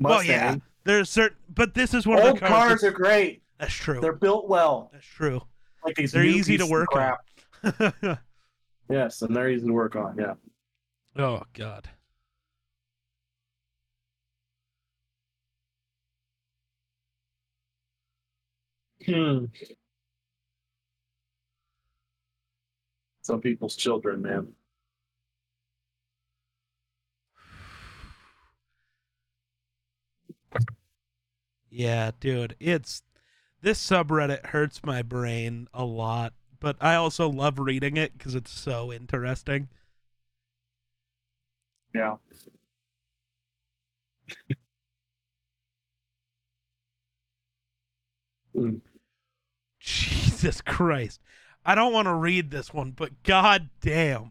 [0.00, 0.56] Well, yeah.
[0.84, 2.50] There's certain, but this is one of old the cars.
[2.52, 4.00] cars are great that's true.
[4.00, 5.40] they're built well That's true.
[5.84, 7.16] like these They're easy to work on.
[7.62, 8.20] crap.
[8.90, 10.34] yes and they're easy to work on yeah
[11.16, 11.88] oh God.
[19.04, 19.44] Hmm.
[23.22, 24.52] Some people's children, man.
[31.70, 33.02] Yeah, dude, it's
[33.66, 38.52] this subreddit hurts my brain a lot, but I also love reading it because it's
[38.52, 39.66] so interesting.
[41.92, 42.14] Yeah.
[48.54, 48.82] Mm.
[49.80, 51.20] Jesus Christ.
[51.64, 54.30] I don't want to read this one, but god damn.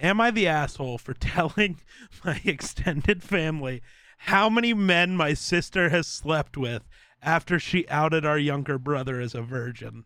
[0.00, 1.78] Am I the asshole for telling
[2.24, 3.82] my extended family
[4.18, 6.82] how many men my sister has slept with
[7.22, 10.04] after she outed our younger brother as a virgin?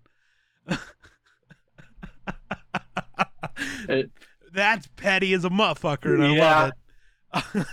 [3.89, 4.11] It-
[4.53, 6.75] That's petty as a motherfucker, and I love it.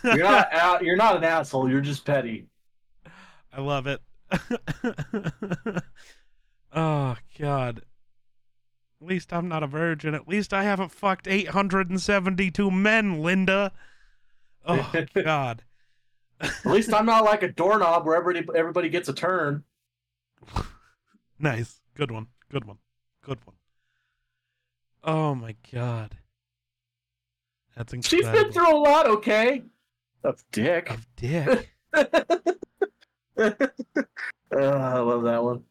[0.03, 1.69] You're not out, you're not an asshole.
[1.69, 2.47] You're just petty.
[3.53, 4.01] I love it.
[6.73, 7.81] oh God.
[9.01, 10.15] At least I'm not a virgin.
[10.15, 13.71] At least I haven't fucked 872 men, Linda.
[14.65, 14.91] Oh
[15.23, 15.63] God.
[16.43, 19.63] At least I'm not like a doorknob where everybody everybody gets a turn.
[21.39, 21.81] Nice.
[21.95, 22.27] Good one.
[22.49, 22.77] Good one.
[23.21, 23.55] Good one.
[25.03, 26.15] Oh my God.
[27.75, 28.43] That's She's incredible.
[28.43, 29.63] been through a lot, okay?
[30.21, 30.89] That's dick.
[30.89, 31.75] Of dick.
[31.91, 32.05] Uh,
[33.37, 35.63] I love that one.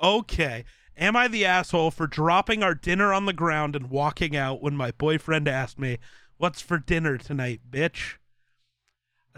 [0.00, 0.64] Okay.
[0.96, 4.76] Am I the asshole for dropping our dinner on the ground and walking out when
[4.76, 5.98] my boyfriend asked me,
[6.38, 8.14] What's for dinner tonight, bitch?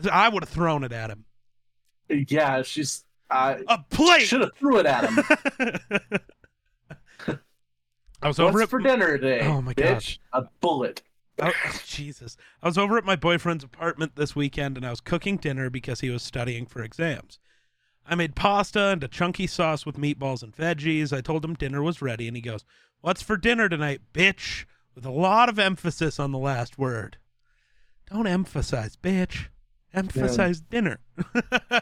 [0.09, 1.25] I would have thrown it at him.
[2.09, 3.05] Yeah, she's.
[3.31, 4.23] I A plate!
[4.23, 5.19] should have threw it at him.
[8.23, 9.41] I was over What's at for dinner today?
[9.47, 9.99] Oh my God.
[9.99, 10.19] bitch?
[10.33, 11.03] A bullet.
[11.43, 11.53] Oh,
[11.87, 12.37] Jesus.
[12.63, 16.01] I was over at my boyfriend's apartment this weekend and I was cooking dinner because
[16.01, 17.39] he was studying for exams.
[18.07, 21.17] I made pasta and a chunky sauce with meatballs and veggies.
[21.17, 22.65] I told him dinner was ready and he goes,
[23.01, 24.67] What's for dinner tonight, bitch?
[24.95, 27.17] With a lot of emphasis on the last word.
[28.11, 29.47] Don't emphasize, bitch.
[29.95, 31.01] Emphasize dinner.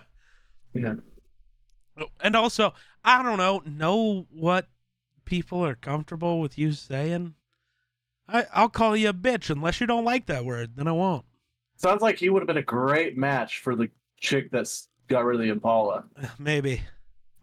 [0.75, 0.95] Yeah.
[2.21, 4.69] and also, I don't know, know what
[5.25, 7.35] people are comfortable with you saying.
[8.29, 11.25] I, I'll call you a bitch unless you don't like that word, then I won't.
[11.77, 13.89] Sounds like he would have been a great match for the
[14.21, 16.05] chick that's got rid of the Impala.
[16.39, 16.83] Maybe.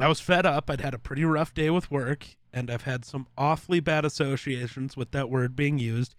[0.00, 0.68] I was fed up.
[0.70, 4.96] I'd had a pretty rough day with work, and I've had some awfully bad associations
[4.96, 6.14] with that word being used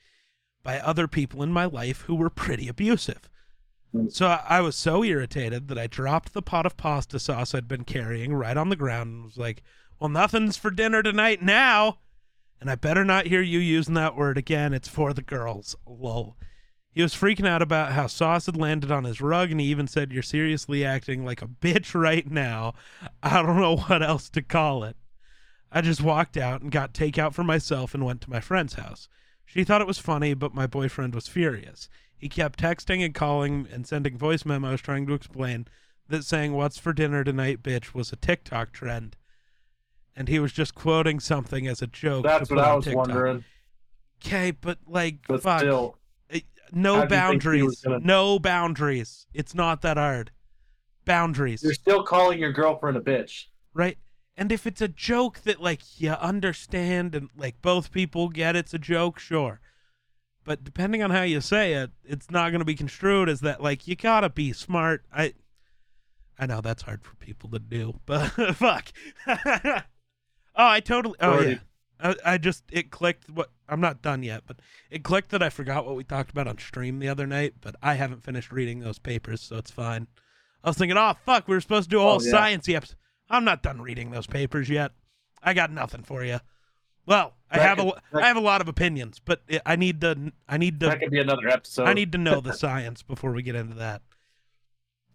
[0.64, 3.30] by other people in my life who were pretty abusive.
[3.94, 4.12] Mm.
[4.12, 7.68] So I I was so irritated that I dropped the pot of pasta sauce I'd
[7.68, 9.64] been carrying right on the ground and was like,
[10.00, 12.00] Well, nothing's for dinner tonight now.
[12.62, 14.74] And I better not hear you using that word again.
[14.74, 15.76] It's for the girls.
[15.88, 16.36] Lol.
[16.92, 19.88] He was freaking out about how sauce had landed on his rug, and he even
[19.88, 22.74] said, You're seriously acting like a bitch right now.
[23.24, 24.98] I don't know what else to call it.
[25.72, 29.08] I just walked out and got takeout for myself and went to my friend's house.
[29.52, 31.90] She thought it was funny, but my boyfriend was furious.
[32.16, 35.68] He kept texting and calling and sending voice memos trying to explain
[36.08, 39.16] that saying "What's for dinner tonight, bitch" was a TikTok trend,
[40.16, 42.26] and he was just quoting something as a joke.
[42.26, 43.08] That's what I was TikTok.
[43.08, 43.44] wondering.
[44.24, 45.98] Okay, but like, But fuck, still,
[46.32, 46.40] uh,
[46.72, 49.26] no How'd you think he was boundaries, gonna- no boundaries.
[49.34, 50.30] It's not that hard.
[51.06, 53.46] Boundaries, you're still calling your girlfriend a bitch.
[53.74, 53.98] right?
[54.40, 58.74] And if it's a joke that like you understand and like both people get it's
[58.74, 59.60] a joke, sure.
[60.46, 63.62] But depending on how you say it, it's not going to be construed as that
[63.62, 65.04] like you got to be smart.
[65.14, 65.34] I
[66.40, 68.94] I know that's hard for people to do, but fuck.
[69.28, 69.82] oh,
[70.56, 71.58] I totally Oh Already- yeah.
[72.02, 75.50] I, I just it clicked what I'm not done yet, but it clicked that I
[75.50, 78.80] forgot what we talked about on stream the other night, but I haven't finished reading
[78.80, 80.08] those papers, so it's fine.
[80.64, 82.32] I was thinking, oh fuck, we were supposed to do a oh, whole Oh, yeah.
[82.56, 82.96] sciencey episode.
[83.30, 84.92] I'm not done reading those papers yet.
[85.44, 86.40] I got nothing for you.
[87.06, 89.76] Well, I have a could- lo- that- I have a lot of opinions, but I
[89.76, 91.88] need to I need That could be another episode.
[91.88, 94.02] I need to know the science before we get into that.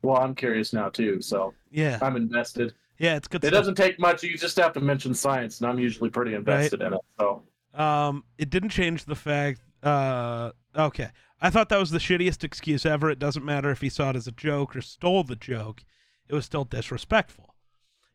[0.02, 2.74] Well, I'm curious now too, so Yeah, I'm invested.
[2.98, 3.42] yeah, it's good.
[3.44, 3.58] It stuff.
[3.60, 4.22] doesn't take much.
[4.22, 7.00] You just have to mention science, and I'm usually pretty invested in it.
[7.18, 7.42] So
[7.74, 9.60] Um, it didn't change the fact.
[9.82, 11.10] Uh, okay,
[11.40, 13.10] I thought that was the shittiest excuse ever.
[13.10, 15.84] It doesn't matter if he saw it as a joke or stole the joke;
[16.28, 17.53] it was still disrespectful.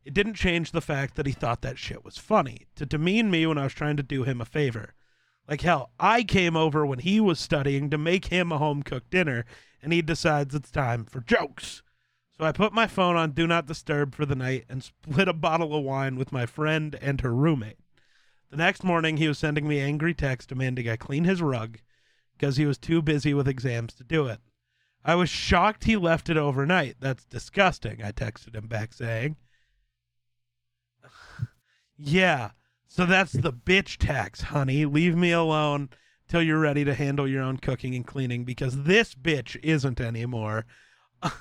[0.10, 3.46] It didn't change the fact that he thought that shit was funny to demean me
[3.46, 4.96] when I was trying to do him a favor.
[5.48, 9.12] Like hell, I came over when he was studying to make him a home cooked
[9.12, 9.46] dinner,
[9.84, 11.84] and he decides it's time for jokes.
[12.36, 15.32] So I put my phone on Do Not Disturb for the night and split a
[15.34, 17.78] bottle of wine with my friend and her roommate.
[18.50, 21.82] The next morning, he was sending me angry texts demanding I clean his rug
[22.36, 24.40] because he was too busy with exams to do it.
[25.06, 26.96] I was shocked he left it overnight.
[27.00, 29.36] That's disgusting, I texted him back saying.
[32.00, 32.52] Yeah,
[32.88, 34.86] so that's the bitch tax, honey.
[34.86, 35.90] Leave me alone
[36.28, 40.66] till you're ready to handle your own cooking and cleaning because this bitch isn't anymore.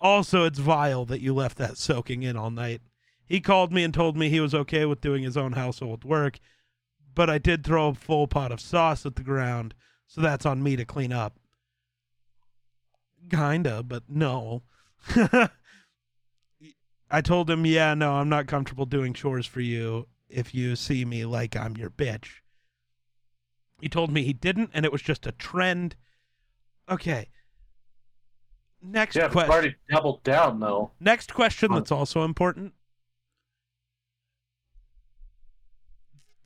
[0.00, 2.82] also, it's vile that you left that soaking in all night.
[3.24, 6.40] He called me and told me he was okay with doing his own household work,
[7.14, 9.74] but I did throw a full pot of sauce at the ground,
[10.08, 11.38] so that's on me to clean up.
[13.30, 14.64] Kinda, but no.
[17.10, 21.04] I told him, yeah, no, I'm not comfortable doing chores for you if you see
[21.04, 22.40] me like I'm your bitch.
[23.80, 25.96] He told me he didn't, and it was just a trend.
[26.88, 27.28] Okay.
[28.82, 29.52] Next question yeah, question.
[29.52, 30.92] already doubled down though.
[31.00, 32.74] Next question that's also important.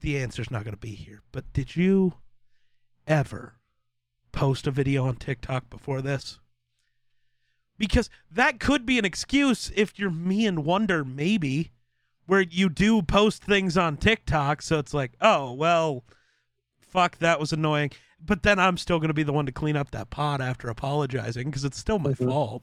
[0.01, 2.15] The answer's not going to be here, but did you
[3.07, 3.55] ever
[4.33, 6.41] post a video on TikTok before this?
[7.79, 11.73] Because that could be an excuse if you're me and Wunder, maybe,
[12.27, 14.63] where you do post things on TikTok.
[14.63, 16.05] So it's like, oh, well,
[16.81, 17.91] fuck, that was annoying.
[18.25, 20.69] But then I'm still going to be the one to clean up that pot after
[20.69, 22.27] apologizing because it's still my Mhm.
[22.29, 22.63] fault.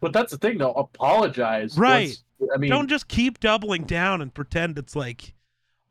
[0.00, 0.72] But that's the thing though.
[0.72, 1.76] Apologize.
[1.76, 2.16] Right.
[2.40, 5.34] once- I mean, don't just keep doubling down and pretend it's like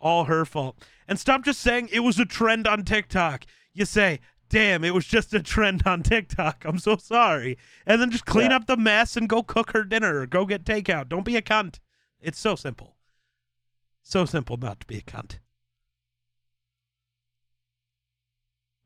[0.01, 0.83] all her fault.
[1.07, 3.45] And stop just saying it was a trend on TikTok.
[3.73, 4.19] You say,
[4.49, 6.63] damn, it was just a trend on TikTok.
[6.65, 7.57] I'm so sorry.
[7.85, 8.57] And then just clean Yeah.
[8.57, 11.07] up the mess and go cook her dinner or go get takeout.
[11.09, 11.79] Don't be a cunt.
[12.19, 12.95] It's so simple.
[14.03, 15.37] So simple not to be a cunt.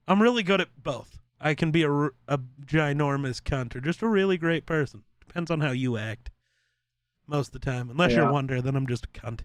[0.07, 1.19] I'm really good at both.
[1.39, 5.03] I can be a, a ginormous cunt or just a really great person.
[5.25, 6.29] Depends on how you act.
[7.25, 7.89] Most of the time.
[7.89, 8.23] Unless Yeah.
[8.23, 9.41] you're Wunder, then I'm just a cunt.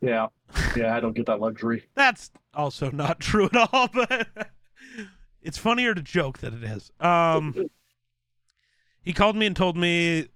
[0.00, 0.28] yeah,
[0.76, 0.94] yeah.
[0.96, 1.84] I don't get that luxury.
[1.94, 4.28] That's also not true at all, but
[5.42, 6.90] it's funnier to joke than it is.
[7.00, 7.68] Um,
[9.02, 10.28] he called me and told me,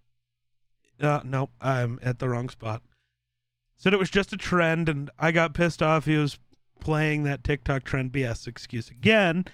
[1.01, 2.83] uh, nope, I'm at the wrong spot.
[3.77, 6.07] Said it was just a trend, and I got pissed off.
[6.07, 6.39] He was
[6.81, 9.45] playing that TikTok trend BS excuse again.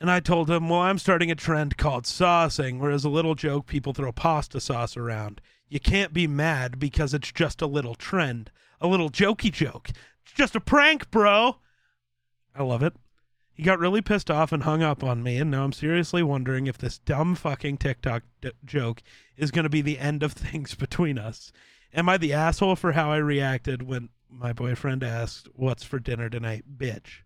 [0.00, 3.34] And I told him, well, I'm starting a trend called saucing, where as a little
[3.34, 5.40] joke, people throw pasta sauce around.
[5.68, 9.90] You can't be mad because it's just a little trend, a little jokey joke.
[10.24, 11.56] It's just a prank, bro.
[12.54, 12.94] I love it.
[13.52, 16.66] He got really pissed off and hung up on me, and now I'm seriously wondering
[16.66, 19.02] if this dumb fucking TikTok d- joke
[19.36, 21.52] is going to be the end of things between us.
[21.92, 26.30] Am I the asshole for how I reacted when my boyfriend asked, What's for dinner
[26.30, 27.22] tonight, bitch?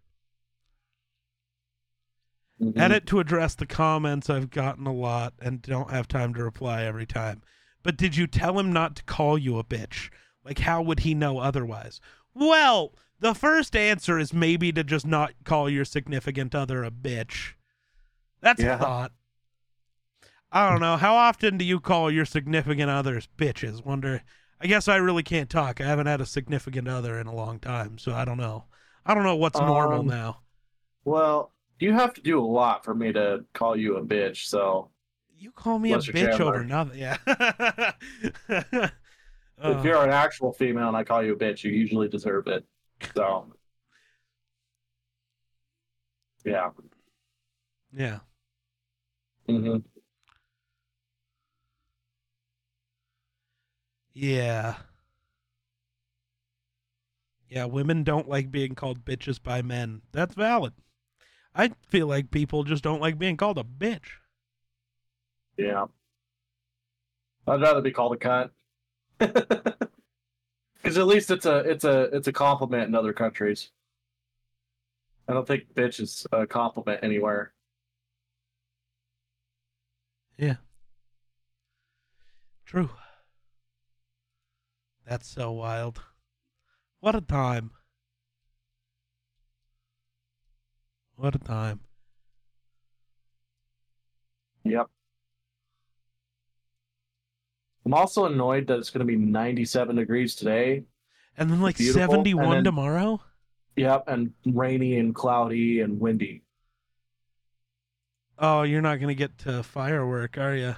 [2.60, 2.78] Mhm.
[2.78, 6.84] Edit to address the comments I've gotten a lot and don't have time to reply
[6.84, 7.42] every time.
[7.82, 10.10] But did you tell him not to call you a bitch?
[10.44, 12.00] Like, how would he know otherwise?
[12.32, 12.94] Well,
[13.24, 17.54] the first answer is maybe to just not call your significant other a bitch.
[18.42, 18.74] That's Yeah.
[18.74, 19.12] a thought.
[20.52, 20.98] I don't know.
[20.98, 23.82] How often do you call your significant others bitches?
[23.82, 24.22] Wunder.
[24.60, 25.80] I guess I really can't talk.
[25.80, 28.66] I haven't had a significant other in a long time, so I don't know.
[29.06, 30.40] I don't know what's normal Um, now.
[31.06, 31.50] Well,
[31.80, 34.44] you have to do a lot for me to call you a bitch.
[34.48, 34.90] So
[35.34, 36.54] You call me Unless a bitch Chandler.
[36.56, 36.98] over nothing.
[36.98, 37.16] Yeah.
[39.58, 42.64] if you're an actual female and I call you a bitch, you usually deserve it.
[43.14, 43.52] So
[46.44, 46.70] yeah.
[47.96, 48.18] yeah.
[49.48, 49.78] Mm-hmm.
[54.12, 54.76] Yeah.
[57.48, 60.02] Yeah, women don't like being called bitches by men.
[60.12, 60.72] That's valid.
[61.54, 64.18] I feel like people just don't like being called a bitch.
[65.56, 65.86] Yeah.
[67.46, 68.50] I'd rather be called a cunt.
[70.84, 73.70] Because at least it's a it's a it's a compliment in other countries.
[75.26, 77.54] I don't think bitch is a compliment anywhere.
[80.36, 80.56] Yeah.
[82.66, 82.90] True.
[85.06, 86.02] That's so wild.
[87.00, 87.70] What a time.
[91.16, 91.80] What a time.
[94.64, 94.90] Yep.
[97.84, 100.84] I'm also annoyed that it's going to be 97 degrees today.
[101.36, 102.00] And then like Beautiful.
[102.00, 103.20] 71 then- tomorrow?
[103.76, 106.42] Yep, and rainy and cloudy and windy.
[108.38, 110.76] Oh, you're not going to get to firework, are you?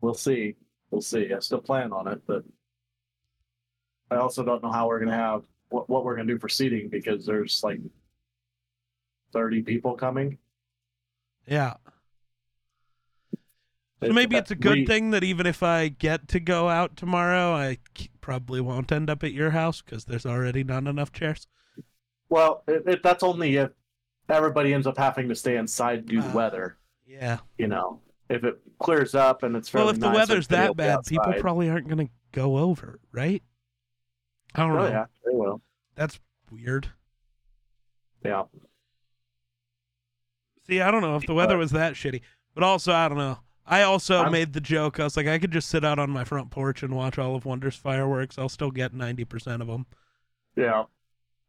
[0.00, 0.54] We'll see.
[0.90, 1.32] We'll see.
[1.32, 2.44] I still plan on it, but
[4.10, 6.38] I also don't know how we're going to have what, what we're going to do
[6.38, 7.80] for seating because there's like
[9.32, 10.38] 30 people coming.
[11.46, 11.74] Yeah.
[14.08, 16.96] So maybe it's a good we- thing that even if I get to go out
[16.96, 17.78] tomorrow, I
[18.20, 21.46] probably won't end up at your house because there's already not enough chairs.
[22.28, 23.70] Well, it, it, that's only if
[24.28, 26.32] everybody ends up having to stay inside due to Ah.
[26.32, 26.78] weather.
[27.06, 27.38] Yeah.
[27.58, 28.00] You know,
[28.30, 29.86] if it clears up and it's very nice.
[29.86, 32.98] Well, fairly if the nice, weather's that bad, people probably aren't going to go over,
[33.12, 33.42] right?
[34.54, 34.86] I don't know.
[34.86, 35.60] Oh yeah, they will.
[35.94, 36.18] That's
[36.50, 36.88] weird.
[38.24, 38.44] Yeah.
[40.66, 42.22] See, I don't know if the weather was that shitty,
[42.54, 43.38] but also I don't know.
[43.66, 44.98] I also I'm- made the joke.
[45.00, 47.34] I was like, I could just sit out on my front porch and watch all
[47.36, 48.38] of Wunder's fireworks.
[48.38, 49.86] I'll still get ninety percent of them.
[50.56, 50.84] Yeah.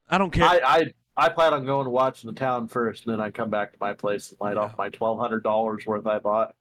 [0.10, 0.44] I don't care.
[0.46, 3.50] I, I I plan on going to watch the town first, and then I come
[3.50, 4.62] back to my place and light Yeah.
[4.64, 6.56] off my twelve hundred dollars worth I bought.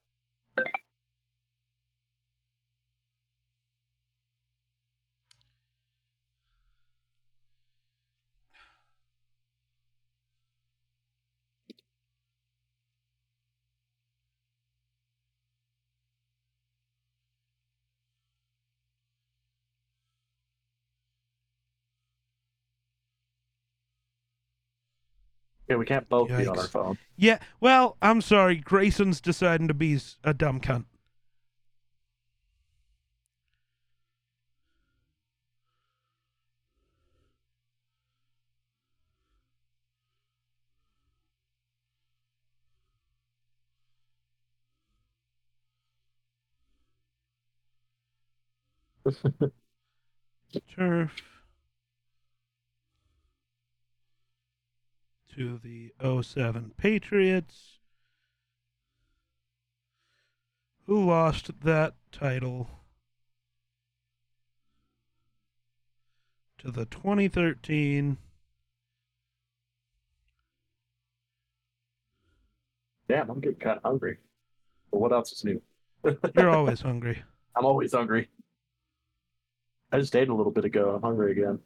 [25.68, 26.98] Yeah, we can't both be on our phone.
[27.16, 27.38] yeah.
[27.60, 28.56] Well, I'm sorry.
[28.56, 30.84] Grayson's deciding to be s- a dumb cunt.
[50.76, 51.10] Turf
[55.36, 57.78] to the 07 Patriots,
[60.86, 62.68] who lost that title
[66.58, 68.18] to the 2013.
[73.08, 74.18] Damn, I'm getting kind of hungry.
[74.90, 75.62] But what else is new?
[76.36, 77.22] You're always hungry.
[77.56, 78.28] I'm always hungry.
[79.90, 80.94] I just ate a little bit ago.
[80.94, 81.58] I'm hungry again.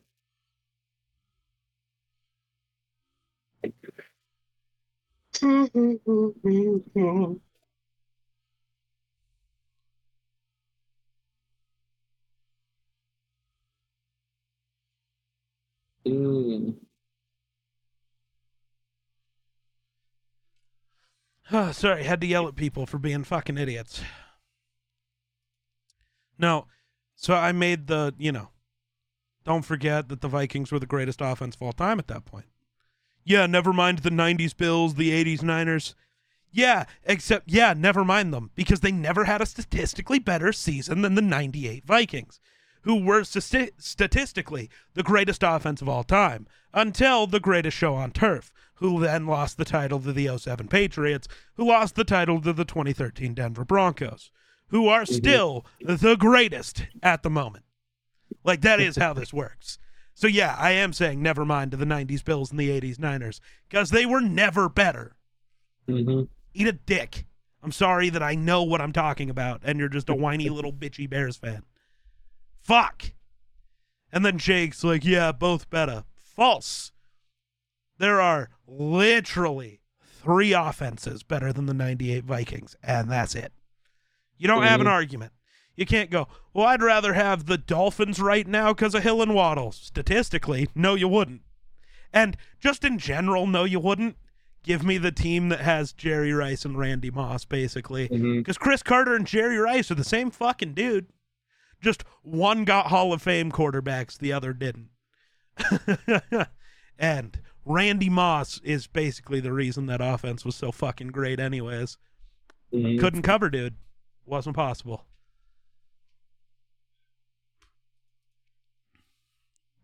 [21.53, 24.03] Oh, sorry, had to yell at people for being fucking idiots.
[26.39, 26.67] No,
[27.15, 28.51] so I made the, you know,
[29.45, 32.47] don't forget that the Vikings were the greatest offense of all time at that point.
[33.27, 35.97] Yeah, never mind the 90s Bills, the 80s Niners.
[36.53, 41.17] Yeah, except, yeah, never mind them because they never had a statistically better season than
[41.17, 42.39] the 98 Vikings,
[42.83, 48.13] who were stati- statistically the greatest offense of all time until the greatest show on
[48.13, 51.27] turf, who then lost the title to the 07 Patriots,
[51.57, 54.31] who lost the title to the 2013 Denver Broncos,
[54.69, 55.15] who are mm-hmm.
[55.15, 57.65] still the greatest at the moment.
[58.45, 59.79] Like, that is how this works.
[60.19, 63.39] So, yeah, I am saying never mind to the 90s Bills and the 80s Niners
[63.69, 65.15] because they were never better.
[65.87, 66.23] hmm
[66.55, 67.27] Eat a dick.
[67.63, 70.73] I'm sorry that I know what I'm talking about and you're just a whiny little
[70.73, 71.65] bitchy Bears fan.
[72.63, 73.13] Fuck.
[74.11, 76.05] And then Jake's like, yeah, both better.
[76.17, 76.93] False.
[77.99, 83.53] There are literally three offenses better than the 98 Vikings, and that's it.
[84.39, 85.33] You don't have an argument.
[85.77, 89.35] You can't go, well, I'd rather have the Dolphins right now because of Hill and
[89.35, 89.73] Waddle.
[89.73, 91.43] Statistically, no, you wouldn't.
[92.13, 94.17] And just in general, no, you wouldn't.
[94.63, 98.09] Give me the team that has Jerry Rice and Randy Moss, basically.
[98.39, 101.07] Because Cris Carter and Jerry Rice are the same fucking dude.
[101.81, 104.89] Just one got Hall of Fame quarterbacks, the other didn't.
[106.99, 111.99] and Randy Moss is basically the reason that offense was so fucking great, anyways.
[112.73, 112.99] Mhm.
[112.99, 113.75] Couldn't cover, dude.
[114.25, 115.05] Wasn't possible.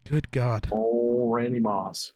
[0.08, 0.68] Good God.
[0.72, 2.12] Oh, Randy Moss.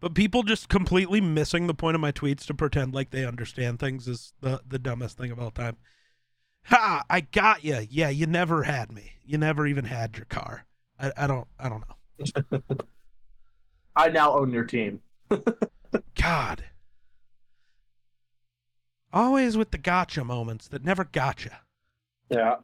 [0.00, 3.78] But people just completely missing the point of my tweets to pretend like they understand
[3.78, 5.76] things is the, the dumbest thing of all time.
[6.64, 7.04] Ha!
[7.08, 7.86] I got you.
[7.88, 9.12] Yeah, you never had me.
[9.24, 10.66] You never even had your car.
[10.98, 11.48] I, I don't.
[11.58, 12.62] I don't know.
[13.96, 15.00] I now own your team.
[16.14, 16.64] God.
[19.12, 21.60] Always with the gotcha moments that never gotcha.
[22.30, 22.56] Yeah.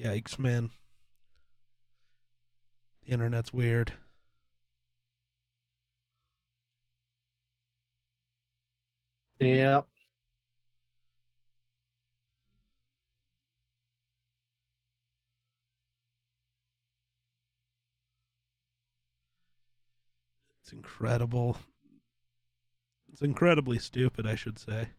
[0.00, 0.70] Yikes, man.
[3.04, 3.92] The internet's weird.
[9.38, 9.82] Yeah.
[20.62, 21.58] It's incredible.
[23.12, 24.90] It's incredibly stupid, I should say.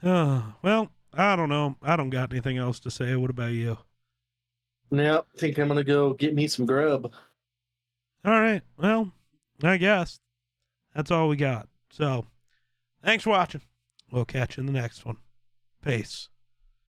[0.02, 1.76] well, I don't know.
[1.82, 3.14] I don't got anything else to say.
[3.16, 3.76] What about you?
[4.90, 5.26] Yep.
[5.36, 7.12] Think I'm gonna go get me some grub.
[8.24, 8.62] All right.
[8.78, 9.12] Well,
[9.62, 10.20] I guess
[10.94, 11.68] that's all we got.
[11.90, 12.26] So,
[13.04, 13.62] thanks for watching.
[14.10, 15.18] We'll catch you in the next one.
[15.84, 16.29] Peace.